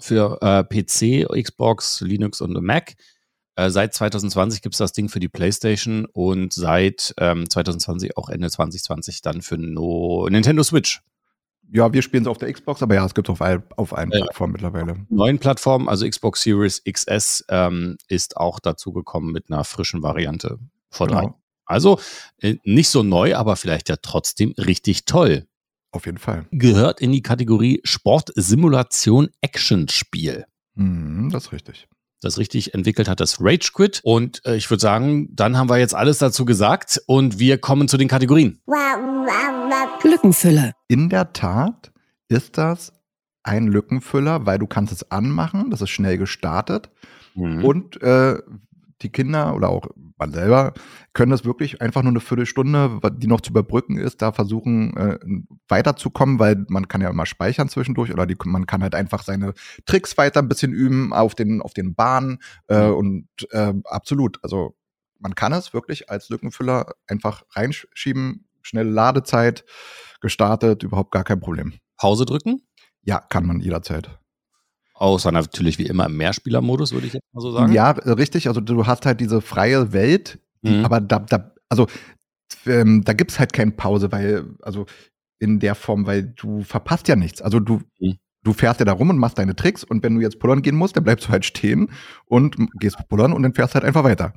für 0.00 0.38
äh, 0.42 0.64
PC, 0.64 1.28
Xbox, 1.42 2.00
Linux 2.00 2.40
und 2.40 2.60
Mac. 2.62 2.94
Äh, 3.56 3.70
seit 3.70 3.94
2020 3.94 4.62
gibt 4.62 4.74
es 4.74 4.78
das 4.78 4.92
Ding 4.92 5.08
für 5.08 5.20
die 5.20 5.28
PlayStation 5.28 6.06
und 6.06 6.52
seit 6.52 7.14
ähm, 7.18 7.48
2020 7.48 8.16
auch 8.16 8.28
Ende 8.28 8.50
2020 8.50 9.22
dann 9.22 9.42
für 9.42 9.58
no 9.58 10.28
Nintendo 10.28 10.62
Switch. 10.62 11.02
Ja, 11.72 11.92
wir 11.92 12.02
spielen 12.02 12.24
es 12.24 12.28
auf 12.28 12.38
der 12.38 12.52
Xbox, 12.52 12.82
aber 12.82 12.94
ja, 12.94 13.04
es 13.06 13.14
gibt 13.14 13.28
es 13.28 13.32
auf, 13.32 13.40
all, 13.40 13.62
auf 13.76 13.96
allen 13.96 14.10
ja. 14.12 14.22
Plattformen 14.22 14.52
mittlerweile. 14.52 15.06
Neuen 15.08 15.38
Plattformen, 15.38 15.88
also 15.88 16.06
Xbox 16.08 16.42
Series 16.42 16.82
XS, 16.84 17.44
ähm, 17.48 17.96
ist 18.08 18.36
auch 18.36 18.60
dazu 18.60 18.92
gekommen 18.92 19.32
mit 19.32 19.50
einer 19.50 19.64
frischen 19.64 20.02
Variante 20.02 20.58
vor 20.90 21.06
drei. 21.08 21.22
Genau. 21.22 21.40
Also 21.64 21.98
äh, 22.40 22.56
nicht 22.64 22.90
so 22.90 23.02
neu, 23.02 23.34
aber 23.34 23.56
vielleicht 23.56 23.88
ja 23.88 23.96
trotzdem 24.00 24.52
richtig 24.58 25.06
toll. 25.06 25.46
Auf 25.90 26.06
jeden 26.06 26.18
Fall. 26.18 26.46
Gehört 26.50 27.00
in 27.00 27.12
die 27.12 27.22
Kategorie 27.22 27.80
Sportsimulation 27.84 29.30
Action 29.40 29.88
Spiel. 29.88 30.44
Mhm, 30.74 31.30
das 31.30 31.46
ist 31.46 31.52
richtig 31.52 31.88
das 32.24 32.38
richtig 32.38 32.74
entwickelt 32.74 33.08
hat, 33.08 33.20
das 33.20 33.40
Rage 33.40 33.70
Quit. 33.72 34.00
Und 34.02 34.44
äh, 34.44 34.56
ich 34.56 34.70
würde 34.70 34.80
sagen, 34.80 35.28
dann 35.34 35.56
haben 35.56 35.68
wir 35.68 35.78
jetzt 35.78 35.94
alles 35.94 36.18
dazu 36.18 36.44
gesagt 36.44 37.00
und 37.06 37.38
wir 37.38 37.58
kommen 37.58 37.88
zu 37.88 37.96
den 37.96 38.08
Kategorien. 38.08 38.60
Lückenfüller. 40.02 40.72
In 40.88 41.08
der 41.08 41.32
Tat 41.32 41.92
ist 42.28 42.58
das 42.58 42.92
ein 43.42 43.66
Lückenfüller, 43.66 44.46
weil 44.46 44.58
du 44.58 44.66
kannst 44.66 44.92
es 44.92 45.10
anmachen, 45.10 45.70
das 45.70 45.82
ist 45.82 45.90
schnell 45.90 46.18
gestartet. 46.18 46.90
Mhm. 47.34 47.64
Und 47.64 48.02
äh, 48.02 48.38
die 49.04 49.12
Kinder 49.12 49.54
oder 49.54 49.68
auch 49.68 49.86
man 50.16 50.32
selber 50.32 50.72
können 51.12 51.30
das 51.30 51.44
wirklich 51.44 51.80
einfach 51.80 52.02
nur 52.02 52.12
eine 52.12 52.20
Viertelstunde, 52.20 53.00
die 53.16 53.26
noch 53.26 53.40
zu 53.40 53.50
überbrücken 53.50 53.98
ist, 53.98 54.22
da 54.22 54.32
versuchen 54.32 54.96
äh, 54.96 55.18
weiterzukommen, 55.68 56.38
weil 56.38 56.64
man 56.68 56.88
kann 56.88 57.00
ja 57.00 57.10
immer 57.10 57.26
speichern 57.26 57.68
zwischendurch 57.68 58.12
oder 58.12 58.26
die, 58.26 58.36
man 58.44 58.66
kann 58.66 58.82
halt 58.82 58.94
einfach 58.94 59.22
seine 59.22 59.54
Tricks 59.86 60.16
weiter 60.18 60.40
ein 60.40 60.48
bisschen 60.48 60.72
üben 60.72 61.12
auf 61.12 61.34
den 61.34 61.62
auf 61.62 61.74
den 61.74 61.94
Bahnen 61.94 62.38
äh, 62.68 62.86
und 62.86 63.28
äh, 63.50 63.74
absolut, 63.84 64.38
also 64.42 64.74
man 65.18 65.34
kann 65.34 65.52
es 65.52 65.72
wirklich 65.72 66.10
als 66.10 66.28
Lückenfüller 66.28 66.94
einfach 67.06 67.44
reinschieben, 67.50 68.46
schnelle 68.62 68.90
Ladezeit, 68.90 69.64
gestartet, 70.20 70.82
überhaupt 70.82 71.12
gar 71.12 71.24
kein 71.24 71.40
Problem. 71.40 71.74
Pause 71.96 72.24
drücken? 72.24 72.62
Ja, 73.02 73.20
kann 73.20 73.46
man 73.46 73.60
jederzeit. 73.60 74.18
Außer 74.94 75.32
natürlich 75.32 75.78
wie 75.78 75.86
immer 75.86 76.06
im 76.06 76.16
Mehrspielermodus, 76.16 76.92
würde 76.92 77.08
ich 77.08 77.14
jetzt 77.14 77.26
mal 77.32 77.40
so 77.40 77.50
sagen. 77.50 77.72
Ja, 77.72 77.90
richtig. 77.90 78.46
Also 78.46 78.60
du 78.60 78.86
hast 78.86 79.06
halt 79.06 79.20
diese 79.20 79.40
freie 79.40 79.92
Welt, 79.92 80.38
mhm. 80.62 80.84
aber 80.84 81.00
da, 81.00 81.18
da, 81.18 81.52
also 81.68 81.88
ähm, 82.66 83.02
da 83.04 83.12
gibt 83.12 83.32
es 83.32 83.40
halt 83.40 83.52
keine 83.52 83.72
Pause, 83.72 84.12
weil, 84.12 84.44
also 84.62 84.86
in 85.40 85.58
der 85.58 85.74
Form, 85.74 86.06
weil 86.06 86.22
du 86.22 86.62
verpasst 86.62 87.08
ja 87.08 87.16
nichts. 87.16 87.42
Also 87.42 87.58
du, 87.58 87.80
mhm. 87.98 88.14
du 88.44 88.52
fährst 88.52 88.80
ja 88.80 88.86
da 88.86 88.92
rum 88.92 89.10
und 89.10 89.18
machst 89.18 89.38
deine 89.38 89.56
Tricks 89.56 89.82
und 89.82 90.02
wenn 90.04 90.14
du 90.14 90.20
jetzt 90.20 90.38
pullern 90.38 90.62
gehen 90.62 90.76
musst, 90.76 90.96
dann 90.96 91.04
bleibst 91.04 91.26
du 91.26 91.32
halt 91.32 91.44
stehen 91.44 91.90
und 92.26 92.56
gehst 92.78 92.96
pullern 93.08 93.32
und 93.32 93.42
dann 93.42 93.54
fährst 93.54 93.74
halt 93.74 93.84
einfach 93.84 94.04
weiter. 94.04 94.32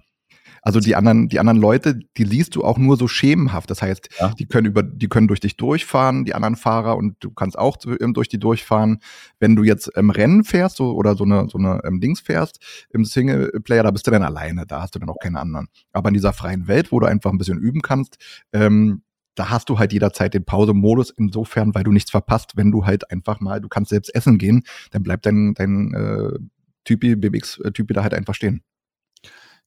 Also 0.62 0.80
die 0.80 0.96
anderen, 0.96 1.30
die 1.30 1.40
anderen 1.40 1.60
Leute, 1.60 2.00
die 2.18 2.24
liest 2.24 2.56
du 2.56 2.64
auch 2.64 2.78
nur 2.78 2.98
so 2.98 3.08
schemenhaft. 3.08 3.70
Das 3.70 3.82
heißt, 3.82 4.10
ja. 4.20 4.34
die 4.38 4.46
können 4.46 4.68
über, 4.68 4.84
die 4.84 5.08
können 5.08 5.28
durch 5.28 5.40
dich 5.40 5.58
durchfahren, 5.58 6.26
die 6.26 6.34
anderen 6.34 6.56
Fahrer, 6.56 6.98
und 6.98 7.16
du 7.20 7.32
kannst 7.32 7.58
auch 7.58 7.78
ähm, 8.00 8.14
durch 8.14 8.30
die 8.30 8.40
durchfahren. 8.40 9.00
Wenn 9.40 9.56
du 9.56 9.64
jetzt 9.64 9.88
im 9.96 10.10
Rennen 10.10 10.44
fährst 10.44 10.78
so, 10.78 10.94
oder 10.94 11.16
so 11.16 11.24
eine, 11.24 11.48
so 11.50 11.58
eine 11.58 11.82
ähm, 11.86 12.00
Dings 12.00 12.20
fährst, 12.20 12.60
im 12.92 13.06
Singleplayer, 13.06 13.84
da 13.84 13.92
bist 13.92 14.08
du 14.08 14.12
dann 14.12 14.24
alleine, 14.24 14.66
da 14.66 14.82
hast 14.82 14.96
du 14.96 15.00
dann 15.00 15.10
auch 15.10 15.20
keine 15.22 15.40
anderen. 15.40 15.68
Aber 15.92 16.10
in 16.10 16.14
dieser 16.14 16.34
freien 16.34 16.68
Welt, 16.68 16.92
wo 16.92 17.00
du 17.00 17.08
einfach 17.08 17.32
ein 17.32 17.38
bisschen 17.38 17.60
üben 17.60 17.82
kannst, 17.82 18.18
ähm, 18.54 19.02
da 19.38 19.52
hast 19.52 19.70
du 19.70 19.78
halt 19.80 19.94
jederzeit 19.94 20.34
den 20.34 20.46
Pause-Modus 20.46 21.12
insofern, 21.12 21.76
weil 21.76 21.84
du 21.84 21.92
nichts 21.92 22.12
verpasst, 22.12 22.58
wenn 22.58 22.72
du 22.72 22.86
halt 22.86 23.12
einfach 23.12 23.40
mal, 23.40 23.62
du 23.62 23.70
kannst 23.70 23.90
selbst 23.90 24.14
essen 24.14 24.38
gehen, 24.38 24.64
dann 24.92 25.04
bleibt 25.04 25.26
dein, 25.26 25.54
dein 25.54 25.94
äh, 25.94 26.40
Typi, 26.84 27.16
BBX-Typi 27.16 27.94
da 27.94 28.04
halt 28.04 28.14
einfach 28.14 28.34
stehen. 28.34 28.62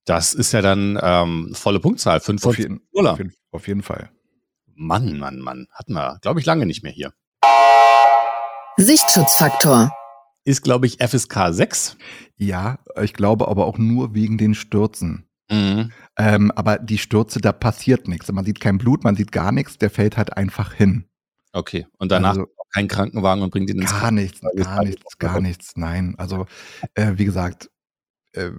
Das 0.05 0.35
ist 0.35 0.53
ja 0.53 0.63
dann 0.63 0.99
ähm, 1.03 1.55
volle 1.55 1.81
Punktzahl. 1.81 2.21
5 2.21 2.45
auf, 2.47 2.59
jeden, 2.59 2.81
auf, 2.95 3.19
jeden, 3.19 3.35
auf 3.51 3.69
jeden 3.69 3.83
Fall. 3.83 4.11
Mann, 4.75 5.19
Mann, 5.19 5.39
Mann. 5.39 5.67
Hatten 5.73 5.93
wir, 5.93 6.19
glaube 6.23 6.41
ich, 6.41 6.47
lange 6.47 6.67
nicht 6.67 6.83
mehr 6.83 6.93
hier. 6.93 7.13
Sichtschutzfaktor. 8.77 9.93
Ist, 10.45 10.63
glaube 10.63 10.87
ich, 10.87 11.03
FSK 11.03 11.53
6. 11.53 11.97
Ja, 12.37 12.79
ich 13.01 13.13
glaube 13.13 13.49
aber 13.49 13.67
auch 13.67 13.77
nur 13.77 14.15
wegen 14.15 14.39
den 14.39 14.55
Stürzen. 14.55 15.29
Mhm. 15.51 15.93
Ähm, 16.17 16.51
aber 16.53 16.79
die 16.79 16.99
Stürze, 16.99 17.41
da 17.41 17.53
passiert 17.53 18.09
nichts. 18.09 18.31
Man 18.33 18.45
sieht 18.45 18.61
kein 18.61 18.79
Blut, 18.79 19.05
man 19.05 19.17
sieht 19.17 19.33
gar 19.33 19.53
nichts, 19.53 19.77
der 19.79 19.91
fällt 19.91 20.17
halt 20.17 20.37
einfach 20.37 20.73
hin. 20.73 21.05
Okay, 21.53 21.87
und 21.99 22.13
danach 22.13 22.31
also, 22.31 22.47
kein 22.73 22.89
Krankenwagen 22.89 23.43
und 23.43 23.51
bringt 23.51 23.69
ihn 23.69 23.81
ins 23.81 23.91
Gar 23.91 24.13
nichts, 24.13 24.41
gar 24.41 24.85
nichts, 24.85 25.19
gar 25.19 25.41
nichts, 25.41 25.73
nein. 25.77 26.15
Also, 26.17 26.47
äh, 26.95 27.13
wie 27.17 27.25
gesagt, 27.25 27.71
äh, 28.33 28.51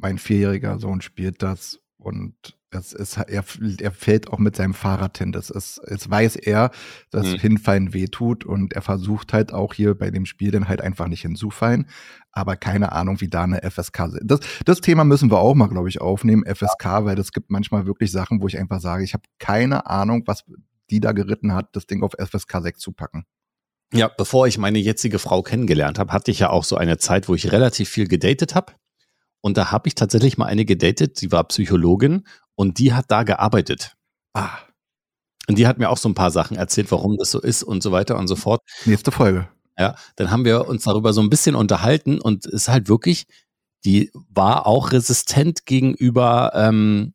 mein 0.00 0.18
vierjähriger 0.18 0.78
Sohn 0.78 1.00
spielt 1.00 1.42
das 1.42 1.80
und 1.96 2.34
es 2.72 2.92
ist, 2.92 3.16
er, 3.16 3.44
er 3.80 3.90
fällt 3.92 4.30
auch 4.30 4.38
mit 4.38 4.54
seinem 4.54 4.74
Fahrrad 4.74 5.18
hin. 5.18 5.32
Das 5.32 5.50
ist, 5.50 5.80
jetzt 5.90 6.08
weiß 6.08 6.36
er, 6.36 6.70
dass 7.10 7.26
mhm. 7.26 7.38
Hinfallen 7.38 7.94
wehtut 7.94 8.44
und 8.44 8.74
er 8.74 8.82
versucht 8.82 9.32
halt 9.32 9.52
auch 9.52 9.74
hier 9.74 9.94
bei 9.94 10.10
dem 10.10 10.24
Spiel 10.24 10.52
dann 10.52 10.68
halt 10.68 10.80
einfach 10.80 11.08
nicht 11.08 11.22
hinzufallen. 11.22 11.88
Aber 12.30 12.56
keine 12.56 12.92
Ahnung, 12.92 13.20
wie 13.20 13.28
da 13.28 13.42
eine 13.42 13.68
FSK 13.68 14.20
das, 14.22 14.40
das 14.64 14.80
Thema 14.80 15.04
müssen 15.04 15.30
wir 15.30 15.40
auch 15.40 15.54
mal, 15.54 15.68
glaube 15.68 15.88
ich, 15.88 16.00
aufnehmen, 16.00 16.44
FSK, 16.46 16.84
ja. 16.84 17.04
weil 17.04 17.18
es 17.18 17.32
gibt 17.32 17.50
manchmal 17.50 17.86
wirklich 17.86 18.12
Sachen, 18.12 18.40
wo 18.40 18.46
ich 18.46 18.56
einfach 18.56 18.80
sage, 18.80 19.02
ich 19.02 19.14
habe 19.14 19.24
keine 19.38 19.86
Ahnung, 19.86 20.22
was 20.26 20.44
die 20.90 21.00
da 21.00 21.12
geritten 21.12 21.54
hat, 21.54 21.74
das 21.74 21.86
Ding 21.86 22.02
auf 22.02 22.12
FSK 22.12 22.62
6 22.62 22.78
zu 22.78 22.92
packen. 22.92 23.24
Ja, 23.92 24.08
bevor 24.08 24.46
ich 24.46 24.58
meine 24.58 24.78
jetzige 24.78 25.18
Frau 25.18 25.42
kennengelernt 25.42 25.98
habe, 25.98 26.12
hatte 26.12 26.30
ich 26.30 26.38
ja 26.38 26.50
auch 26.50 26.62
so 26.62 26.76
eine 26.76 26.98
Zeit, 26.98 27.28
wo 27.28 27.34
ich 27.34 27.50
relativ 27.50 27.88
viel 27.88 28.06
gedatet 28.06 28.54
habe. 28.54 28.74
Und 29.40 29.56
da 29.56 29.70
habe 29.70 29.88
ich 29.88 29.94
tatsächlich 29.94 30.38
mal 30.38 30.46
eine 30.46 30.64
gedatet, 30.64 31.16
sie 31.16 31.32
war 31.32 31.44
Psychologin 31.44 32.26
und 32.54 32.78
die 32.78 32.92
hat 32.92 33.06
da 33.08 33.22
gearbeitet. 33.22 33.96
Ah. 34.34 34.58
Und 35.48 35.58
die 35.58 35.66
hat 35.66 35.78
mir 35.78 35.90
auch 35.90 35.96
so 35.96 36.08
ein 36.08 36.14
paar 36.14 36.30
Sachen 36.30 36.56
erzählt, 36.56 36.92
warum 36.92 37.16
das 37.16 37.30
so 37.30 37.40
ist 37.40 37.62
und 37.62 37.82
so 37.82 37.90
weiter 37.90 38.18
und 38.18 38.28
so 38.28 38.36
fort. 38.36 38.60
Nächste 38.84 39.10
Folge. 39.10 39.48
Ja, 39.78 39.96
dann 40.16 40.30
haben 40.30 40.44
wir 40.44 40.68
uns 40.68 40.84
darüber 40.84 41.12
so 41.12 41.22
ein 41.22 41.30
bisschen 41.30 41.54
unterhalten 41.54 42.20
und 42.20 42.44
es 42.46 42.52
ist 42.52 42.68
halt 42.68 42.88
wirklich, 42.88 43.24
die 43.84 44.10
war 44.28 44.66
auch 44.66 44.92
resistent 44.92 45.64
gegenüber 45.64 46.52
ähm, 46.54 47.14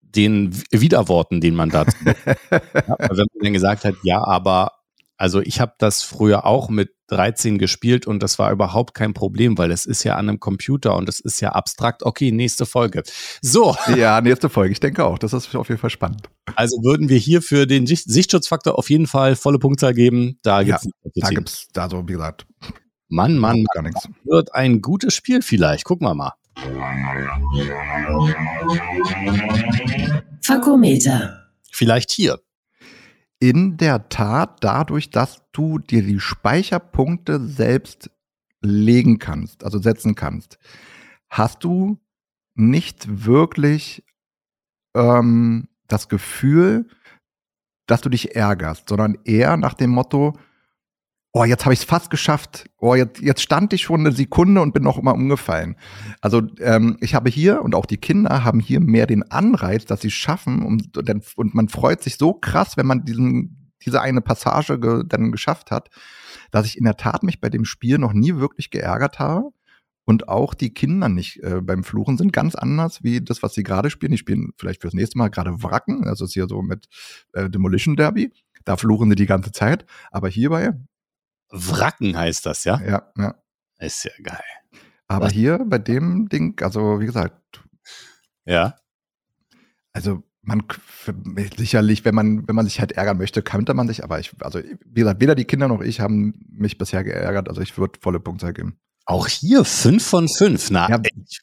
den 0.00 0.54
Widerworten, 0.70 1.40
den 1.40 1.54
man 1.54 1.70
dazu. 1.70 1.96
ja, 2.04 2.14
wenn 2.52 3.16
man 3.16 3.26
dann 3.42 3.52
gesagt 3.52 3.84
hat, 3.84 3.94
ja, 4.04 4.22
aber 4.24 4.72
also 5.16 5.40
ich 5.40 5.60
habe 5.60 5.74
das 5.78 6.02
früher 6.02 6.46
auch 6.46 6.68
mit 6.68 6.94
13 7.10 7.58
gespielt 7.58 8.06
und 8.06 8.22
das 8.22 8.38
war 8.38 8.52
überhaupt 8.52 8.94
kein 8.94 9.14
Problem, 9.14 9.58
weil 9.58 9.70
es 9.70 9.86
ist 9.86 10.04
ja 10.04 10.14
an 10.14 10.28
einem 10.28 10.40
Computer 10.40 10.96
und 10.96 11.08
es 11.08 11.20
ist 11.20 11.40
ja 11.40 11.50
abstrakt. 11.50 12.04
Okay, 12.04 12.30
nächste 12.30 12.66
Folge. 12.66 13.02
So. 13.42 13.76
Ja, 13.96 14.20
nächste 14.20 14.48
Folge. 14.48 14.72
Ich 14.72 14.80
denke 14.80 15.04
auch. 15.04 15.18
Das 15.18 15.32
ist 15.32 15.54
auf 15.54 15.68
jeden 15.68 15.80
Fall 15.80 15.90
spannend. 15.90 16.28
Also 16.54 16.76
würden 16.82 17.08
wir 17.08 17.18
hier 17.18 17.42
für 17.42 17.66
den 17.66 17.86
Sichtschutzfaktor 17.86 18.78
auf 18.78 18.90
jeden 18.90 19.06
Fall 19.06 19.36
volle 19.36 19.58
Punktzahl 19.58 19.94
geben. 19.94 20.38
Da 20.42 20.62
gibt's 20.62 20.84
ja, 20.84 21.10
da 21.14 21.28
gibt's 21.30 21.68
da 21.72 21.88
so 21.88 22.06
wie 22.08 22.12
gesagt. 22.12 22.46
Mann, 23.08 23.36
Mann, 23.38 23.64
gar 23.74 23.82
nichts. 23.82 24.08
Wird 24.24 24.54
ein 24.54 24.80
gutes 24.80 25.14
Spiel 25.14 25.42
vielleicht. 25.42 25.84
Gucken 25.84 26.06
wir 26.06 26.14
mal. 26.14 26.32
Fakometer. 30.42 31.48
Vielleicht 31.72 32.10
hier 32.12 32.38
in 33.40 33.78
der 33.78 34.08
Tat 34.10 34.62
dadurch, 34.62 35.10
dass 35.10 35.42
du 35.52 35.78
dir 35.78 36.02
die 36.02 36.20
Speicherpunkte 36.20 37.40
selbst 37.40 38.10
legen 38.60 39.18
kannst, 39.18 39.64
also 39.64 39.80
setzen 39.80 40.14
kannst, 40.14 40.58
hast 41.30 41.64
du 41.64 41.98
nicht 42.54 43.24
wirklich 43.24 44.04
ähm, 44.94 45.68
das 45.88 46.08
Gefühl, 46.08 46.86
dass 47.86 48.02
du 48.02 48.10
dich 48.10 48.36
ärgerst, 48.36 48.88
sondern 48.88 49.18
eher 49.24 49.56
nach 49.56 49.74
dem 49.74 49.90
Motto, 49.90 50.38
oh, 51.32 51.44
jetzt 51.44 51.64
habe 51.64 51.72
ich 51.72 51.80
es 51.80 51.84
fast 51.84 52.10
geschafft. 52.10 52.68
Oh, 52.78 52.94
jetzt, 52.94 53.20
jetzt 53.20 53.42
stand 53.42 53.72
ich 53.72 53.82
schon 53.82 54.00
eine 54.00 54.12
Sekunde 54.12 54.60
und 54.60 54.74
bin 54.74 54.82
noch 54.82 54.98
immer 54.98 55.14
umgefallen. 55.14 55.76
Also 56.20 56.42
ähm, 56.60 56.96
ich 57.00 57.14
habe 57.14 57.30
hier 57.30 57.62
und 57.62 57.74
auch 57.74 57.86
die 57.86 57.98
Kinder 57.98 58.44
haben 58.44 58.60
hier 58.60 58.80
mehr 58.80 59.06
den 59.06 59.30
Anreiz, 59.30 59.84
dass 59.84 60.00
sie 60.00 60.08
es 60.08 60.14
schaffen 60.14 60.62
und, 60.62 60.96
und 61.36 61.54
man 61.54 61.68
freut 61.68 62.02
sich 62.02 62.16
so 62.16 62.34
krass, 62.34 62.76
wenn 62.76 62.86
man 62.86 63.04
diesen, 63.04 63.72
diese 63.84 64.00
eine 64.00 64.20
Passage 64.20 64.80
ge, 64.80 65.04
dann 65.06 65.30
geschafft 65.30 65.70
hat, 65.70 65.88
dass 66.50 66.66
ich 66.66 66.76
in 66.76 66.84
der 66.84 66.96
Tat 66.96 67.22
mich 67.22 67.40
bei 67.40 67.48
dem 67.48 67.64
Spiel 67.64 67.98
noch 67.98 68.12
nie 68.12 68.36
wirklich 68.36 68.70
geärgert 68.70 69.18
habe. 69.18 69.50
Und 70.06 70.28
auch 70.28 70.54
die 70.54 70.74
Kinder 70.74 71.08
nicht 71.08 71.40
äh, 71.44 71.60
beim 71.62 71.84
Fluchen 71.84 72.18
sind 72.18 72.32
ganz 72.32 72.56
anders 72.56 73.04
wie 73.04 73.20
das, 73.20 73.44
was 73.44 73.54
sie 73.54 73.62
gerade 73.62 73.90
spielen. 73.90 74.10
Die 74.10 74.18
spielen 74.18 74.50
vielleicht 74.56 74.80
fürs 74.80 74.94
nächste 74.94 75.18
Mal 75.18 75.28
gerade 75.28 75.62
Wracken, 75.62 76.04
also 76.08 76.24
ist 76.24 76.32
hier 76.32 76.48
so 76.48 76.62
mit 76.62 76.88
äh, 77.32 77.48
Demolition 77.48 77.94
Derby. 77.94 78.32
Da 78.64 78.76
fluchen 78.76 79.08
sie 79.10 79.14
die 79.14 79.26
ganze 79.26 79.52
Zeit. 79.52 79.86
Aber 80.10 80.28
hierbei 80.28 80.72
Wracken 81.50 82.16
heißt 82.16 82.46
das, 82.46 82.64
ja? 82.64 82.80
Ja, 82.80 83.12
ja. 83.16 83.34
Ist 83.78 84.04
ja 84.04 84.12
geil. 84.22 84.42
Aber 85.08 85.26
Was? 85.26 85.32
hier 85.32 85.64
bei 85.66 85.78
dem 85.78 86.28
Ding, 86.28 86.60
also 86.62 87.00
wie 87.00 87.06
gesagt. 87.06 87.62
Ja. 88.44 88.76
Also 89.92 90.22
man 90.42 90.62
sicherlich, 91.56 92.04
wenn 92.04 92.14
man, 92.14 92.46
wenn 92.48 92.54
man 92.54 92.64
sich 92.64 92.80
halt 92.80 92.92
ärgern 92.92 93.18
möchte, 93.18 93.42
könnte 93.42 93.74
man 93.74 93.88
sich, 93.88 94.04
aber 94.04 94.20
ich, 94.20 94.32
also 94.40 94.60
wie 94.60 95.00
gesagt, 95.00 95.20
weder 95.20 95.34
die 95.34 95.44
Kinder 95.44 95.68
noch 95.68 95.82
ich 95.82 96.00
haben 96.00 96.46
mich 96.50 96.78
bisher 96.78 97.04
geärgert, 97.04 97.48
also 97.48 97.60
ich 97.60 97.76
würde 97.76 97.98
volle 98.00 98.20
Punktzahl 98.20 98.52
geben. 98.52 98.78
Auch 99.10 99.26
hier 99.26 99.64
fünf 99.64 100.06
von 100.06 100.28
fünf. 100.28 100.70
Na, 100.70 100.88
ja, 100.88 101.00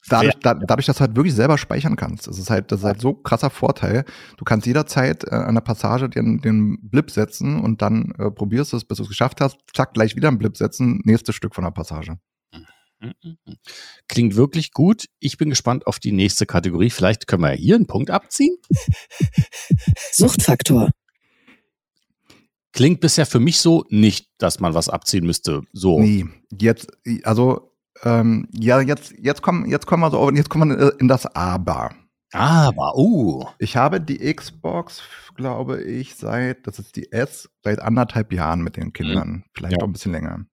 dadurch, 0.07 0.35
da, 0.41 0.53
dadurch, 0.53 0.85
dass 0.85 0.97
du 0.97 1.01
halt 1.01 1.17
wirklich 1.17 1.35
selber 1.35 1.57
speichern 1.57 1.97
kannst. 1.97 2.25
Das 2.25 2.39
ist 2.39 2.49
halt, 2.49 2.71
das 2.71 2.79
ist 2.79 2.85
halt 2.85 3.01
so 3.01 3.13
krasser 3.13 3.49
Vorteil. 3.49 4.05
Du 4.37 4.45
kannst 4.45 4.65
jederzeit 4.65 5.25
äh, 5.25 5.35
an 5.35 5.53
der 5.53 5.61
Passage 5.61 6.09
den, 6.09 6.39
den 6.39 6.77
Blip 6.81 7.11
setzen 7.11 7.59
und 7.59 7.81
dann 7.81 8.13
äh, 8.19 8.31
probierst 8.31 8.73
es, 8.73 8.85
bis 8.85 8.97
du 8.97 9.03
es 9.03 9.09
geschafft 9.09 9.41
hast. 9.41 9.57
Zack, 9.73 9.93
gleich 9.93 10.15
wieder 10.15 10.29
einen 10.29 10.37
Blip 10.37 10.55
setzen. 10.55 11.01
Nächstes 11.03 11.35
Stück 11.35 11.53
von 11.53 11.65
der 11.65 11.71
Passage. 11.71 12.17
Klingt 14.07 14.37
wirklich 14.37 14.71
gut. 14.71 15.05
Ich 15.19 15.37
bin 15.37 15.49
gespannt 15.49 15.87
auf 15.87 15.99
die 15.99 16.13
nächste 16.13 16.45
Kategorie. 16.45 16.89
Vielleicht 16.89 17.27
können 17.27 17.43
wir 17.43 17.51
hier 17.51 17.75
einen 17.75 17.85
Punkt 17.85 18.09
abziehen. 18.11 18.57
Suchtfaktor. 20.13 20.89
Klingt 22.77 23.01
bisher 23.01 23.25
für 23.25 23.39
mich 23.39 23.59
so 23.59 23.85
nicht, 23.89 24.29
dass 24.37 24.59
man 24.59 24.75
was 24.75 24.87
abziehen 24.87 25.25
müsste. 25.25 25.63
So. 25.73 25.99
Nee, 25.99 26.25
jetzt, 26.51 26.87
also, 27.23 27.73
ähm, 28.03 28.47
ja, 28.53 28.79
jetzt, 28.79 29.15
jetzt 29.17 29.41
kommen, 29.41 29.67
jetzt 29.67 29.87
kommen 29.87 30.03
wir 30.03 30.11
so, 30.11 30.29
jetzt 30.31 30.49
kommen 30.49 30.69
wir 30.69 30.99
in 30.99 31.07
das 31.07 31.25
Aber. 31.25 31.95
Aber, 32.33 32.95
uh. 32.95 33.45
Ich 33.57 33.75
habe 33.75 33.99
die 33.99 34.19
Xbox, 34.31 35.01
glaube 35.35 35.81
ich, 35.81 36.15
seit, 36.15 36.67
das 36.67 36.77
ist 36.77 36.95
die 36.95 37.11
S, 37.11 37.49
seit 37.63 37.79
anderthalb 37.79 38.31
Jahren 38.31 38.61
mit 38.61 38.77
den 38.77 38.93
Kindern. 38.93 39.29
Mhm. 39.29 39.43
Vielleicht 39.55 39.77
ja. 39.77 39.81
auch 39.81 39.87
ein 39.87 39.93
bisschen 39.93 40.11
länger. 40.11 40.45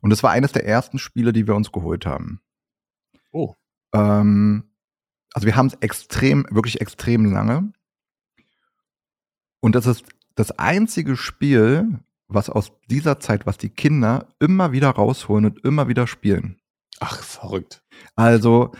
Und 0.00 0.12
es 0.12 0.22
war 0.22 0.30
eines 0.30 0.52
der 0.52 0.66
ersten 0.66 0.98
Spiele, 1.00 1.32
die 1.32 1.48
wir 1.48 1.56
uns 1.56 1.72
geholt 1.72 2.06
haben. 2.06 2.40
Oh. 3.32 3.54
Ähm, 3.92 4.70
Also 5.34 5.46
wir 5.46 5.56
haben 5.56 5.66
es 5.66 5.74
extrem, 5.80 6.46
wirklich 6.50 6.80
extrem 6.80 7.24
lange. 7.30 7.72
Und 9.60 9.74
das 9.74 9.86
ist 9.86 10.04
das 10.36 10.52
einzige 10.58 11.16
Spiel, 11.16 11.98
was 12.28 12.50
aus 12.50 12.72
dieser 12.88 13.18
Zeit, 13.20 13.46
was 13.46 13.58
die 13.58 13.70
Kinder 13.70 14.28
immer 14.38 14.72
wieder 14.72 14.90
rausholen 14.90 15.46
und 15.46 15.64
immer 15.64 15.88
wieder 15.88 16.06
spielen. 16.06 16.58
Ach, 17.00 17.22
verrückt. 17.22 17.82
Also, 18.14 18.72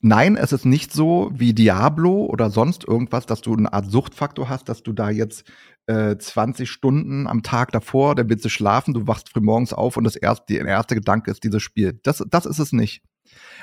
nein, 0.00 0.36
es 0.36 0.52
ist 0.52 0.64
nicht 0.64 0.92
so 0.92 1.30
wie 1.34 1.52
Diablo 1.52 2.26
oder 2.26 2.50
sonst 2.50 2.84
irgendwas, 2.84 3.26
dass 3.26 3.40
du 3.40 3.54
eine 3.54 3.72
Art 3.72 3.90
Suchtfaktor 3.90 4.48
hast, 4.48 4.68
dass 4.68 4.82
du 4.82 4.92
da 4.92 5.10
jetzt 5.10 5.44
äh, 5.86 6.16
20 6.16 6.70
Stunden 6.70 7.26
am 7.26 7.42
Tag 7.42 7.72
davor, 7.72 8.14
dann 8.14 8.28
willst 8.28 8.44
du 8.44 8.48
schlafen, 8.48 8.94
du 8.94 9.06
wachst 9.06 9.30
früh 9.30 9.40
morgens 9.40 9.72
auf 9.72 9.96
und 9.96 10.04
das 10.04 10.16
erste, 10.16 10.54
der 10.54 10.66
erste 10.66 10.94
Gedanke 10.94 11.30
ist 11.30 11.44
dieses 11.44 11.62
Spiel. 11.62 11.98
Das, 12.02 12.24
das 12.28 12.46
ist 12.46 12.58
es 12.58 12.72
nicht. 12.72 13.02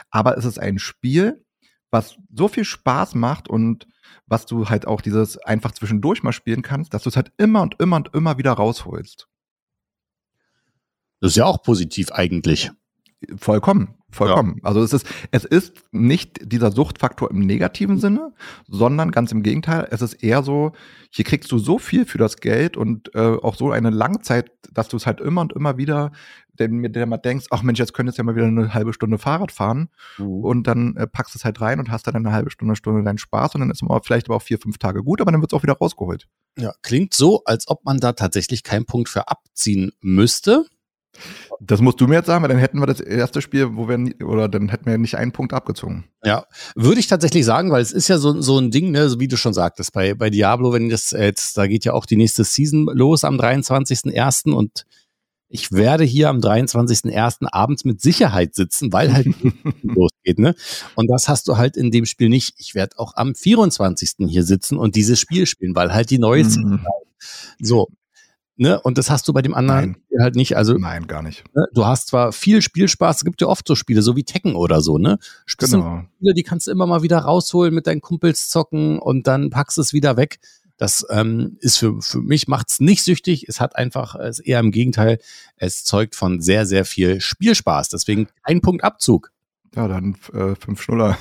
Aber 0.10 0.38
es 0.38 0.46
ist 0.46 0.60
ein 0.60 0.80
Spiel, 0.80 1.44
was 1.92 2.18
so 2.34 2.48
viel 2.48 2.66
Spaß 2.66 3.16
macht 3.16 3.48
und 3.48 3.88
was 4.26 4.46
du 4.46 4.70
halt 4.70 4.88
auch 4.88 5.02
dieses 5.02 5.38
einfach 5.38 5.72
zwischendurch 5.72 6.24
mal 6.24 6.32
spielen 6.32 6.62
kannst, 6.62 6.94
dass 6.94 7.04
du 7.04 7.10
es 7.10 7.16
halt 7.16 7.32
immer 7.38 7.62
und 7.62 7.80
immer 7.80 7.98
und 7.98 8.14
immer 8.16 8.38
wieder 8.38 8.54
rausholst. 8.54 9.28
Das 11.20 11.32
ist 11.32 11.36
ja 11.36 11.46
auch 11.46 11.62
positiv 11.62 12.12
eigentlich. 12.12 12.72
Vollkommen, 13.36 14.01
vollkommen. 14.12 14.58
Ja. 14.58 14.70
Also 14.70 14.82
es 14.82 14.94
ist, 14.94 15.08
es 15.32 15.46
ist 15.46 15.74
nicht 15.92 16.52
dieser 16.52 16.72
Suchtfaktor 16.72 17.32
im 17.32 17.40
negativen 17.40 17.98
Sinne, 17.98 18.34
sondern 18.68 19.12
ganz 19.12 19.32
im 19.32 19.44
Gegenteil, 19.44 19.88
es 19.92 20.02
ist 20.02 20.16
eher 20.16 20.44
so, 20.44 20.74
hier 21.10 21.26
kriegst 21.26 21.52
du 21.52 21.58
so 21.58 21.78
viel 21.78 22.06
für 22.06 22.18
das 22.18 22.38
Geld 22.38 22.78
und 22.78 23.14
äh, 23.16 23.20
auch 23.20 23.56
so 23.56 23.72
eine 23.72 23.90
Langzeit, 23.90 24.52
dass 24.72 24.88
du 24.88 24.98
es 24.98 25.06
halt 25.06 25.22
immer 25.22 25.42
und 25.42 25.54
immer 25.54 25.78
wieder 25.78 26.12
mit 26.70 26.96
der 26.96 27.06
man 27.06 27.22
denkst, 27.22 27.48
ach 27.50 27.64
Mensch, 27.64 27.80
jetzt 27.80 27.94
könntest 27.94 28.18
du 28.18 28.22
ja 28.22 28.26
mal 28.26 28.36
wieder 28.36 28.46
eine 28.46 28.74
halbe 28.74 28.94
Stunde 28.94 29.18
Fahrrad 29.18 29.52
fahren 29.52 29.90
mhm. 30.18 30.44
und 30.44 30.68
dann 30.68 30.96
äh, 30.96 31.08
packst 31.08 31.34
du 31.34 31.40
es 31.40 31.46
halt 31.46 31.62
rein 31.62 31.80
und 31.80 31.90
hast 31.90 32.08
dann 32.08 32.16
eine 32.16 32.32
halbe 32.32 32.52
Stunde, 32.52 32.76
Stunde 32.76 33.04
deinen 33.04 33.18
Spaß 33.18 33.56
und 33.56 33.62
dann 33.62 33.72
ist 33.72 33.82
es 33.82 33.88
vielleicht 34.04 34.28
aber 34.28 34.36
auch 34.36 34.42
vier, 34.42 34.60
fünf 34.60 34.78
Tage 34.78 35.04
gut, 35.04 35.22
aber 35.22 35.32
dann 35.32 35.42
wird 35.42 35.52
es 35.52 35.58
auch 35.58 35.64
wieder 35.64 35.74
rausgeholt. 35.74 36.28
Ja, 36.58 36.74
klingt 36.82 37.14
so, 37.14 37.44
als 37.46 37.68
ob 37.68 37.86
man 37.86 37.98
da 37.98 38.14
tatsächlich 38.14 38.64
keinen 38.64 38.86
Punkt 38.86 39.10
für 39.10 39.28
abziehen 39.28 39.92
müsste. 40.02 40.66
Das 41.64 41.80
musst 41.80 42.02
du 42.02 42.08
mir 42.08 42.16
jetzt 42.16 42.26
sagen, 42.26 42.42
weil 42.42 42.50
dann 42.50 42.58
hätten 42.58 42.80
wir 42.80 42.88
das 42.88 43.00
erste 43.00 43.40
Spiel, 43.40 43.76
wo 43.76 43.88
wir, 43.88 43.98
oder 44.26 44.50
dann 44.50 44.70
hätten 44.70 44.88
wir 44.88 44.98
nicht 44.98 45.16
einen 45.16 45.32
Punkt 45.32 45.54
abgezogen. 45.54 46.06
Ja, 46.24 46.46
würde 46.76 47.00
ich 47.00 47.06
tatsächlich 47.06 47.46
sagen, 47.46 47.70
weil 47.70 47.84
es 47.84 47.92
ist 47.92 48.08
ja 48.08 48.18
so, 48.18 48.42
so 48.42 48.58
ein 48.58 48.72
Ding, 48.72 48.90
ne, 48.90 49.08
so 49.10 49.20
wie 49.20 49.28
du 49.28 49.38
schon 49.38 49.54
sagtest, 49.54 49.94
bei, 49.94 50.16
bei 50.16 50.32
Diablo, 50.32 50.74
wenn 50.74 50.90
das 50.90 51.12
jetzt, 51.12 51.56
da 51.58 51.68
geht 51.68 51.86
ja 51.86 51.94
auch 51.94 52.08
die 52.08 52.16
nächste 52.16 52.44
Season 52.44 52.86
los 52.86 53.24
am 53.24 53.40
23.01. 53.40 54.52
und 54.52 54.88
ich 55.50 55.72
werde 55.72 56.04
hier 56.04 56.30
am 56.30 56.40
23.01. 56.40 57.48
abends 57.52 57.86
mit 57.86 58.02
Sicherheit 58.02 58.56
sitzen, 58.56 58.92
weil 58.92 59.14
halt 59.14 59.28
losgeht, 59.84 60.40
ne? 60.40 60.56
Und 60.96 61.12
das 61.12 61.28
hast 61.28 61.48
du 61.48 61.58
halt 61.58 61.78
in 61.78 61.92
dem 61.92 62.06
Spiel 62.06 62.30
nicht. 62.30 62.56
Ich 62.58 62.74
werde 62.74 62.98
auch 62.98 63.16
am 63.16 63.36
24. 63.36 64.28
hier 64.30 64.44
sitzen 64.44 64.78
und 64.78 64.96
dieses 64.96 65.20
Spiel 65.20 65.46
spielen, 65.46 65.76
weil 65.76 65.94
halt 65.94 66.10
die 66.10 66.20
neue 66.20 66.44
mhm. 66.44 66.88
So, 67.60 67.90
Ne? 68.62 68.80
Und 68.80 69.00
das 69.00 69.10
hast 69.10 69.28
du 69.28 69.34
bei 69.34 69.42
dem 69.42 69.56
anderen 69.56 69.98
Nein. 70.12 70.22
halt 70.22 70.36
nicht. 70.36 70.56
Also, 70.56 70.76
Nein, 70.76 71.08
gar 71.08 71.24
nicht. 71.24 71.44
Ne? 71.56 71.66
Du 71.74 71.84
hast 71.84 72.10
zwar 72.10 72.32
viel 72.32 72.62
Spielspaß, 72.62 73.18
es 73.18 73.24
gibt 73.24 73.42
ja 73.42 73.48
oft 73.48 73.68
so 73.68 73.74
Spiele, 73.74 74.04
so 74.04 74.16
wie 74.16 74.24
Tekken 74.24 74.56
oder 74.56 74.82
so, 74.82 75.00
ne? 75.00 75.18
Genau. 75.58 76.04
Spiele, 76.18 76.34
die 76.36 76.44
kannst 76.44 76.68
du 76.68 76.72
immer 76.72 76.86
mal 76.86 77.02
wieder 77.02 77.18
rausholen, 77.18 77.74
mit 77.74 77.88
deinen 77.88 78.02
Kumpels 78.02 78.50
zocken 78.50 79.00
und 79.00 79.26
dann 79.26 79.50
packst 79.50 79.78
du 79.78 79.82
es 79.82 79.94
wieder 79.94 80.16
weg. 80.16 80.38
Das 80.78 81.04
ähm, 81.10 81.58
ist 81.60 81.78
für, 81.78 82.04
für 82.04 82.22
mich 82.22 82.48
macht's 82.48 82.80
nicht 82.80 83.02
süchtig. 83.02 83.50
Es 83.50 83.60
hat 83.60 83.76
einfach, 83.76 84.14
es 84.14 84.38
eher 84.38 84.60
im 84.60 84.70
Gegenteil, 84.70 85.18
es 85.56 85.84
zeugt 85.84 86.14
von 86.16 86.40
sehr, 86.40 86.68
sehr 86.68 86.86
viel 86.86 87.20
Spielspaß. 87.20 87.90
Deswegen 87.90 88.28
ein 88.44 88.62
Punkt 88.62 88.84
Abzug. 88.84 89.32
Ja, 89.76 89.88
dann 89.88 90.16
äh, 90.34 90.54
fünf 90.54 90.84
Schnuller. 90.84 91.18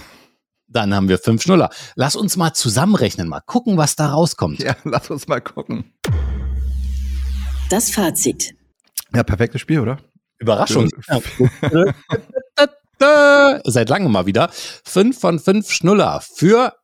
Dann 0.69 0.95
haben 0.95 1.09
wir 1.09 1.17
fünf 1.17 1.41
Schnuller. 1.41 1.71
Lass 1.95 2.17
uns 2.17 2.37
mal 2.37 2.53
zusammenrechnen, 2.53 3.29
mal 3.29 3.41
gucken, 3.41 3.79
was 3.79 3.97
da 3.97 4.11
rauskommt. 4.11 4.63
Ja, 4.63 4.77
lass 4.85 5.11
uns 5.11 5.27
mal 5.27 5.41
gucken. 5.41 5.91
Das 7.71 7.91
Fazit. 7.93 8.57
Ja, 9.15 9.23
perfektes 9.23 9.61
Spiel, 9.61 9.79
oder? 9.79 9.99
Überraschung. 10.41 10.91
Seit 13.65 13.89
langem 13.89 14.11
mal 14.11 14.27
wieder. 14.27 14.51
Fünf 14.53 15.21
von 15.21 15.39
fünf 15.39 15.71
Schnuller 15.71 16.21
für 16.21 16.75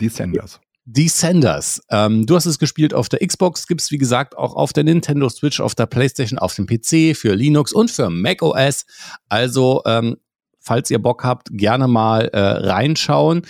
Descenders. 0.00 0.58
Descenders. 0.86 1.82
Ähm, 1.90 2.24
du 2.24 2.36
hast 2.36 2.46
es 2.46 2.58
gespielt 2.58 2.94
auf 2.94 3.10
der 3.10 3.18
Xbox, 3.24 3.66
gibt 3.66 3.82
es 3.82 3.90
wie 3.90 3.98
gesagt 3.98 4.34
auch 4.34 4.54
auf 4.56 4.72
der 4.72 4.84
Nintendo 4.84 5.28
Switch, 5.28 5.60
auf 5.60 5.74
der 5.74 5.84
PlayStation, 5.84 6.38
auf 6.38 6.54
dem 6.54 6.66
PC, 6.66 7.14
für 7.14 7.34
Linux 7.34 7.74
und 7.74 7.90
für 7.90 8.08
Mac 8.08 8.40
OS. 8.40 8.86
Also, 9.28 9.82
ähm, 9.84 10.16
falls 10.58 10.90
ihr 10.90 11.02
Bock 11.02 11.22
habt, 11.22 11.48
gerne 11.50 11.86
mal 11.86 12.28
äh, 12.28 12.40
reinschauen. 12.40 13.42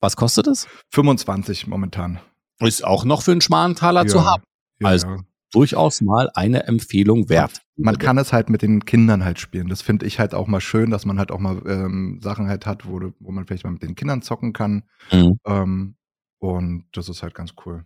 Was 0.00 0.16
kostet 0.16 0.48
es? 0.48 0.66
25 0.88 1.68
momentan. 1.68 2.18
Ist 2.58 2.82
auch 2.84 3.04
noch 3.04 3.22
für 3.22 3.30
einen 3.30 3.42
Schmarentaler 3.42 4.02
ja, 4.02 4.08
zu 4.08 4.24
haben. 4.24 4.42
Also, 4.82 5.06
ja 5.06 5.18
durchaus 5.52 6.00
mal 6.00 6.30
eine 6.34 6.64
Empfehlung 6.64 7.28
wert. 7.28 7.62
Man 7.76 7.98
kann 7.98 8.18
es 8.18 8.32
halt 8.32 8.50
mit 8.50 8.62
den 8.62 8.84
Kindern 8.84 9.24
halt 9.24 9.40
spielen. 9.40 9.68
Das 9.68 9.82
finde 9.82 10.06
ich 10.06 10.18
halt 10.18 10.34
auch 10.34 10.46
mal 10.46 10.60
schön, 10.60 10.90
dass 10.90 11.06
man 11.06 11.18
halt 11.18 11.30
auch 11.30 11.38
mal 11.38 11.62
ähm, 11.66 12.20
Sachen 12.22 12.48
halt 12.48 12.66
hat, 12.66 12.86
wo, 12.86 13.00
wo 13.18 13.32
man 13.32 13.46
vielleicht 13.46 13.64
mal 13.64 13.72
mit 13.72 13.82
den 13.82 13.94
Kindern 13.94 14.22
zocken 14.22 14.52
kann. 14.52 14.84
Mhm. 15.10 15.38
Ähm, 15.44 15.94
und 16.38 16.84
das 16.92 17.08
ist 17.08 17.22
halt 17.22 17.34
ganz 17.34 17.54
cool. 17.64 17.84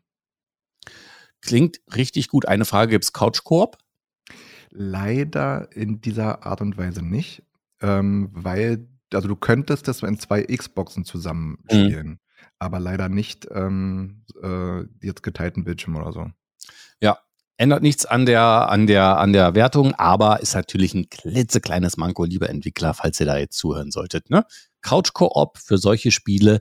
Klingt 1.41 1.81
richtig 1.95 2.29
gut. 2.29 2.47
Eine 2.47 2.65
Frage, 2.65 2.91
gibt 2.93 3.05
es 3.05 3.13
Couch-Koop? 3.13 3.79
Leider 4.71 5.69
in 5.75 6.01
dieser 6.01 6.45
Art 6.45 6.61
und 6.61 6.77
Weise 6.77 7.03
nicht, 7.03 7.43
ähm, 7.81 8.31
weil, 8.33 8.89
also 9.13 9.29
du 9.29 9.37
könntest 9.37 9.87
das 9.87 10.03
in 10.03 10.19
zwei 10.19 10.43
Xboxen 10.43 11.05
zusammen 11.05 11.59
mhm. 11.71 11.71
spielen, 11.71 12.09
mhm. 12.09 12.19
aber 12.59 12.81
leider 12.81 13.09
nicht 13.09 13.47
ähm, 13.53 14.25
äh, 14.43 14.83
jetzt 15.01 15.23
geteilten 15.23 15.65
Bildschirm 15.65 15.97
oder 15.97 16.13
so. 16.13 16.31
Ändert 17.57 17.83
nichts 17.83 18.05
an 18.05 18.27
der, 18.27 18.43
an 18.43 18.87
der, 18.87 19.19
an 19.19 19.33
der 19.33 19.55
Wertung, 19.55 19.95
aber 19.95 20.41
ist 20.41 20.55
natürlich 20.55 20.93
ein 20.95 21.09
klitzekleines 21.09 21.97
Manko, 21.97 22.25
liebe 22.25 22.49
Entwickler, 22.49 22.95
falls 22.95 23.21
ihr 23.21 23.27
da 23.27 23.39
jetzt 23.39 23.57
zuhören 23.57 23.93
solltet. 23.93 24.29
Ne? 24.29 24.45
Couch 24.83 25.13
Koop 25.13 25.59
für 25.59 25.79
solche 25.79 26.11
Spiele 26.11 26.61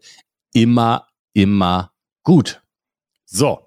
immer, 0.53 1.08
immer 1.34 1.91
gut. 2.23 2.62
So. 3.25 3.65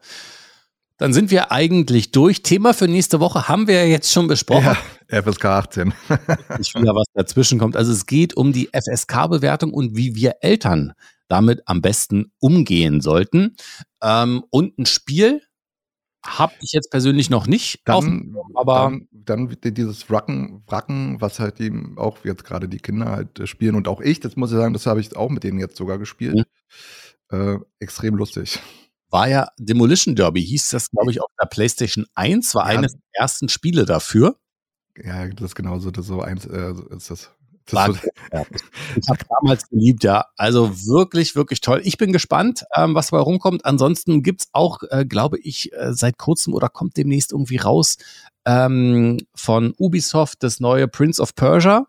Dann 0.99 1.13
sind 1.13 1.31
wir 1.31 1.53
eigentlich 1.53 2.11
durch. 2.11 2.43
Thema 2.43 2.73
für 2.73 2.89
nächste 2.89 3.21
Woche 3.21 3.49
haben 3.49 3.67
wir 3.67 3.75
ja 3.75 3.85
jetzt 3.85 4.11
schon 4.11 4.29
besprochen. 4.29 4.77
Ja, 5.11 5.23
FSK 5.23 5.45
18. 5.45 5.95
ich 6.59 6.73
ja 6.73 6.95
was 6.95 7.07
dazwischen 7.13 7.59
kommt. 7.59 7.77
Also 7.77 7.93
es 7.93 8.07
geht 8.07 8.35
um 8.35 8.53
die 8.53 8.71
FSK-Bewertung 8.73 9.75
und 9.75 9.97
wie 9.97 10.15
wir 10.15 10.37
Eltern 10.41 10.95
damit 11.29 11.63
am 11.67 11.83
besten 11.83 12.33
umgehen 12.39 13.01
sollten. 13.03 13.57
Ähm, 14.03 14.45
und 14.51 14.79
ein 14.79 14.87
Spiel, 14.87 15.43
habe 16.27 16.53
ich 16.61 16.73
jetzt 16.73 16.91
persönlich 16.91 17.31
noch 17.31 17.47
nicht. 17.47 17.81
Dann, 17.85 18.37
aber 18.55 18.93
dann, 19.13 19.49
dann 19.49 19.75
dieses 19.75 20.09
Wracken, 20.11 20.63
Wracken, 20.67 21.21
was 21.21 21.41
halt 21.41 21.61
eben 21.61 21.97
auch 21.99 22.25
jetzt 22.25 22.45
gerade 22.45 22.69
die 22.69 22.79
Kinder 22.79 23.11
halt 23.11 23.41
äh, 23.41 23.47
spielen 23.47 23.75
und 23.75 23.89
auch 23.89 24.01
ich, 24.01 24.21
das 24.21 24.37
muss 24.37 24.51
ich 24.51 24.57
sagen, 24.57 24.73
das 24.73 24.87
habe 24.87 25.01
ich 25.01 25.17
auch 25.17 25.31
mit 25.31 25.45
denen 25.45 25.59
jetzt 25.59 25.77
sogar 25.77 25.99
gespielt. 25.99 26.47
Mhm. 27.31 27.39
Äh, 27.39 27.59
extrem 27.81 28.15
lustig. 28.15 28.61
War 29.11 29.29
ja 29.29 29.49
Demolition 29.59 30.17
Derby, 30.17 30.45
hieß 30.45 30.71
das, 30.71 30.91
glaube 30.91 31.11
ich, 31.11 31.21
auf 31.21 31.31
der 31.41 31.47
PlayStation 31.47 32.07
1, 32.15 32.55
war 32.55 32.73
ja. 32.73 32.79
eines 32.79 32.93
der 32.93 33.03
ersten 33.13 33.49
Spiele 33.49 33.85
dafür. 33.85 34.37
Ja, 35.03 35.29
das 35.29 35.51
ist 35.51 35.55
genauso, 35.55 35.91
das 35.91 36.07
so 36.07 36.23
eins 36.23 36.47
äh, 36.47 36.73
ist 36.91 37.11
das. 37.11 37.31
Ja. 38.33 38.45
Ich 38.97 39.09
habe 39.09 39.21
damals 39.41 39.69
geliebt, 39.69 40.03
ja. 40.05 40.27
Also 40.37 40.87
wirklich, 40.87 41.37
wirklich 41.37 41.61
toll. 41.61 41.81
Ich 41.85 41.97
bin 41.97 42.13
gespannt, 42.13 42.65
ähm, 42.75 42.95
was 42.95 43.09
dabei 43.09 43.23
rumkommt. 43.23 43.65
Ansonsten 43.65 44.23
gibt's 44.23 44.49
auch, 44.53 44.83
äh, 44.91 45.05
glaube 45.05 45.39
ich, 45.39 45.73
äh, 45.73 45.93
seit 45.93 46.19
kurzem 46.19 46.55
oder 46.55 46.69
kommt 46.69 46.97
demnächst 46.97 47.33
irgendwie 47.33 47.57
raus 47.57 47.99
ähm, 48.45 49.19
von 49.35 49.75
Ubisoft 49.79 50.43
das 50.43 50.61
neue 50.61 50.89
Prince 50.89 51.23
of 51.23 51.35
Persia. 51.35 51.87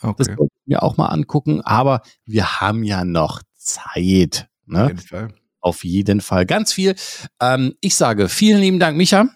Okay. 0.00 0.14
Das 0.18 0.28
wollte 0.28 0.52
ich 0.62 0.66
mir 0.66 0.82
auch 0.82 0.96
mal 0.96 1.06
angucken. 1.06 1.60
Aber 1.60 2.02
wir 2.24 2.60
haben 2.60 2.82
ja 2.82 3.04
noch 3.04 3.42
Zeit. 3.54 4.48
Ne? 4.66 4.84
Auf 4.84 4.88
jeden 4.88 5.00
Fall. 5.00 5.28
Auf 5.60 5.84
jeden 5.84 6.20
Fall. 6.20 6.44
Ganz 6.46 6.72
viel. 6.72 6.96
Ähm, 7.40 7.74
ich 7.80 7.94
sage 7.94 8.28
vielen 8.28 8.60
lieben 8.60 8.80
Dank, 8.80 8.96
Micha. 8.96 9.28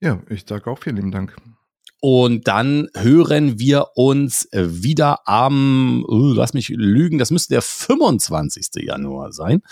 Ja, 0.00 0.22
ich 0.28 0.44
sage 0.46 0.70
auch 0.70 0.78
vielen 0.78 0.96
lieben 0.96 1.10
Dank. 1.10 1.36
Und 2.00 2.46
dann 2.46 2.88
hören 2.94 3.58
wir 3.58 3.88
uns 3.96 4.48
wieder 4.52 5.26
am, 5.26 6.04
uh, 6.08 6.32
lass 6.32 6.54
mich 6.54 6.68
lügen, 6.68 7.18
das 7.18 7.32
müsste 7.32 7.54
der 7.54 7.62
25. 7.62 8.68
Januar 8.84 9.32
sein. 9.32 9.62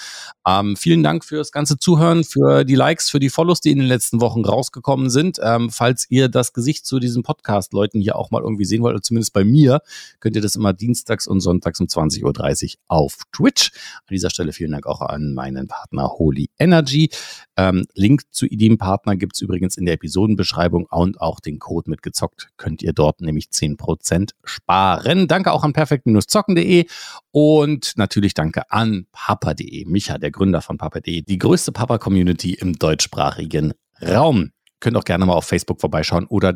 Ähm, 0.47 0.77
vielen 0.77 1.05
Dank 1.05 1.25
fürs 1.25 1.53
ganze 1.53 1.79
Zuhören, 1.79 2.25
für 2.25 2.65
die 2.65 2.75
Likes, 2.75 3.11
für 3.11 3.21
die 3.21 3.31
Follows, 3.31 3.61
die 3.61 3.71
in 3.71 3.79
den 3.79 3.87
letzten 3.87 4.21
Wochen 4.21 4.45
rausgekommen 4.45 5.09
sind. 5.09 5.39
Ähm, 5.41 5.71
falls 5.71 6.07
ihr 6.11 6.29
das 6.29 6.53
Gesicht 6.53 6.85
zu 6.85 6.99
diesen 6.99 7.23
Podcast-Leuten 7.23 8.01
hier 8.01 8.17
auch 8.17 8.33
mal 8.33 8.43
irgendwie 8.43 8.65
sehen 8.65 8.83
wollt, 8.83 8.95
oder 8.95 9.03
zumindest 9.03 9.33
bei 9.33 9.45
mir, 9.45 9.81
könnt 10.19 10.35
ihr 10.35 10.43
das 10.43 10.57
immer 10.57 10.73
dienstags 10.73 11.29
und 11.29 11.41
sonntags 11.41 11.79
um 11.79 11.87
20.30 11.87 12.25
Uhr 12.25 12.81
auf 12.89 13.19
Twitch. 13.33 13.71
An 14.01 14.15
dieser 14.15 14.31
Stelle 14.31 14.53
vielen 14.53 14.73
Dank 14.73 14.87
auch 14.87 15.01
an 15.01 15.33
meinen 15.35 15.69
Partner 15.69 16.09
Holy 16.19 16.51
Energy. 16.59 17.11
Ähm, 17.57 17.87
Link 17.95 18.23
zu 18.31 18.47
dem 18.47 18.79
Partner 18.79 19.17
gibt's 19.17 19.41
übrigens 19.41 19.77
in 19.77 19.87
der 19.87 19.95
Episodenbeschreibung 19.95 20.87
und 20.91 21.21
auch 21.21 21.41
den 21.41 21.59
Code 21.59 21.89
mit 21.91 22.03
zockt, 22.17 22.49
könnt 22.57 22.83
ihr 22.83 22.93
dort 22.93 23.21
nämlich 23.21 23.47
10% 23.47 24.31
sparen. 24.45 25.29
Danke 25.29 25.53
auch 25.53 25.63
an 25.63 25.73
perfekt-zocken.de 25.73 26.87
und 27.31 27.93
natürlich 27.97 28.35
danke 28.35 28.71
an 28.71 29.07
papa.de. 29.13 29.85
Micha, 29.87 30.19
der 30.19 30.31
Gründer 30.31 30.63
von 30.63 30.79
papa.de, 30.79 31.23
die 31.23 31.39
größte 31.39 31.73
Papa-Community 31.73 32.55
im 32.55 32.73
deutschsprachigen 32.73 33.75
Raum. 34.03 34.51
Könnt 34.81 34.97
auch 34.97 35.05
gerne 35.05 35.27
mal 35.27 35.35
auf 35.35 35.47
Facebook 35.47 35.81
vorbeischauen 35.81 36.27
oder 36.27 36.53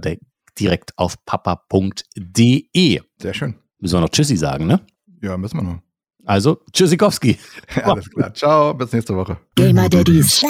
direkt 0.58 0.98
auf 0.98 1.24
papa.de. 1.24 3.00
Sehr 3.18 3.34
schön. 3.34 3.54
Müssen 3.78 3.94
wir 3.94 4.00
noch 4.00 4.10
Tschüssi 4.10 4.36
sagen, 4.36 4.66
ne? 4.66 4.80
Ja, 5.22 5.36
müssen 5.36 5.58
wir 5.58 5.62
noch. 5.62 5.80
Also, 6.24 6.60
Tschüssikowski. 6.72 7.38
Alles 7.82 8.10
klar. 8.10 8.32
Ciao, 8.34 8.74
bis 8.74 8.92
nächste 8.92 9.16
Woche. 9.16 9.38
Gamer 9.54 9.88
Daddies. 9.88 10.44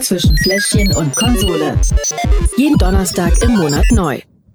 Zwischen 0.00 0.36
Fläschchen 0.38 0.92
und 0.94 1.14
Konsole. 1.14 1.80
Jeden 2.56 2.76
Donnerstag 2.78 3.32
im 3.42 3.52
Monat 3.52 3.86
neu. 3.92 4.20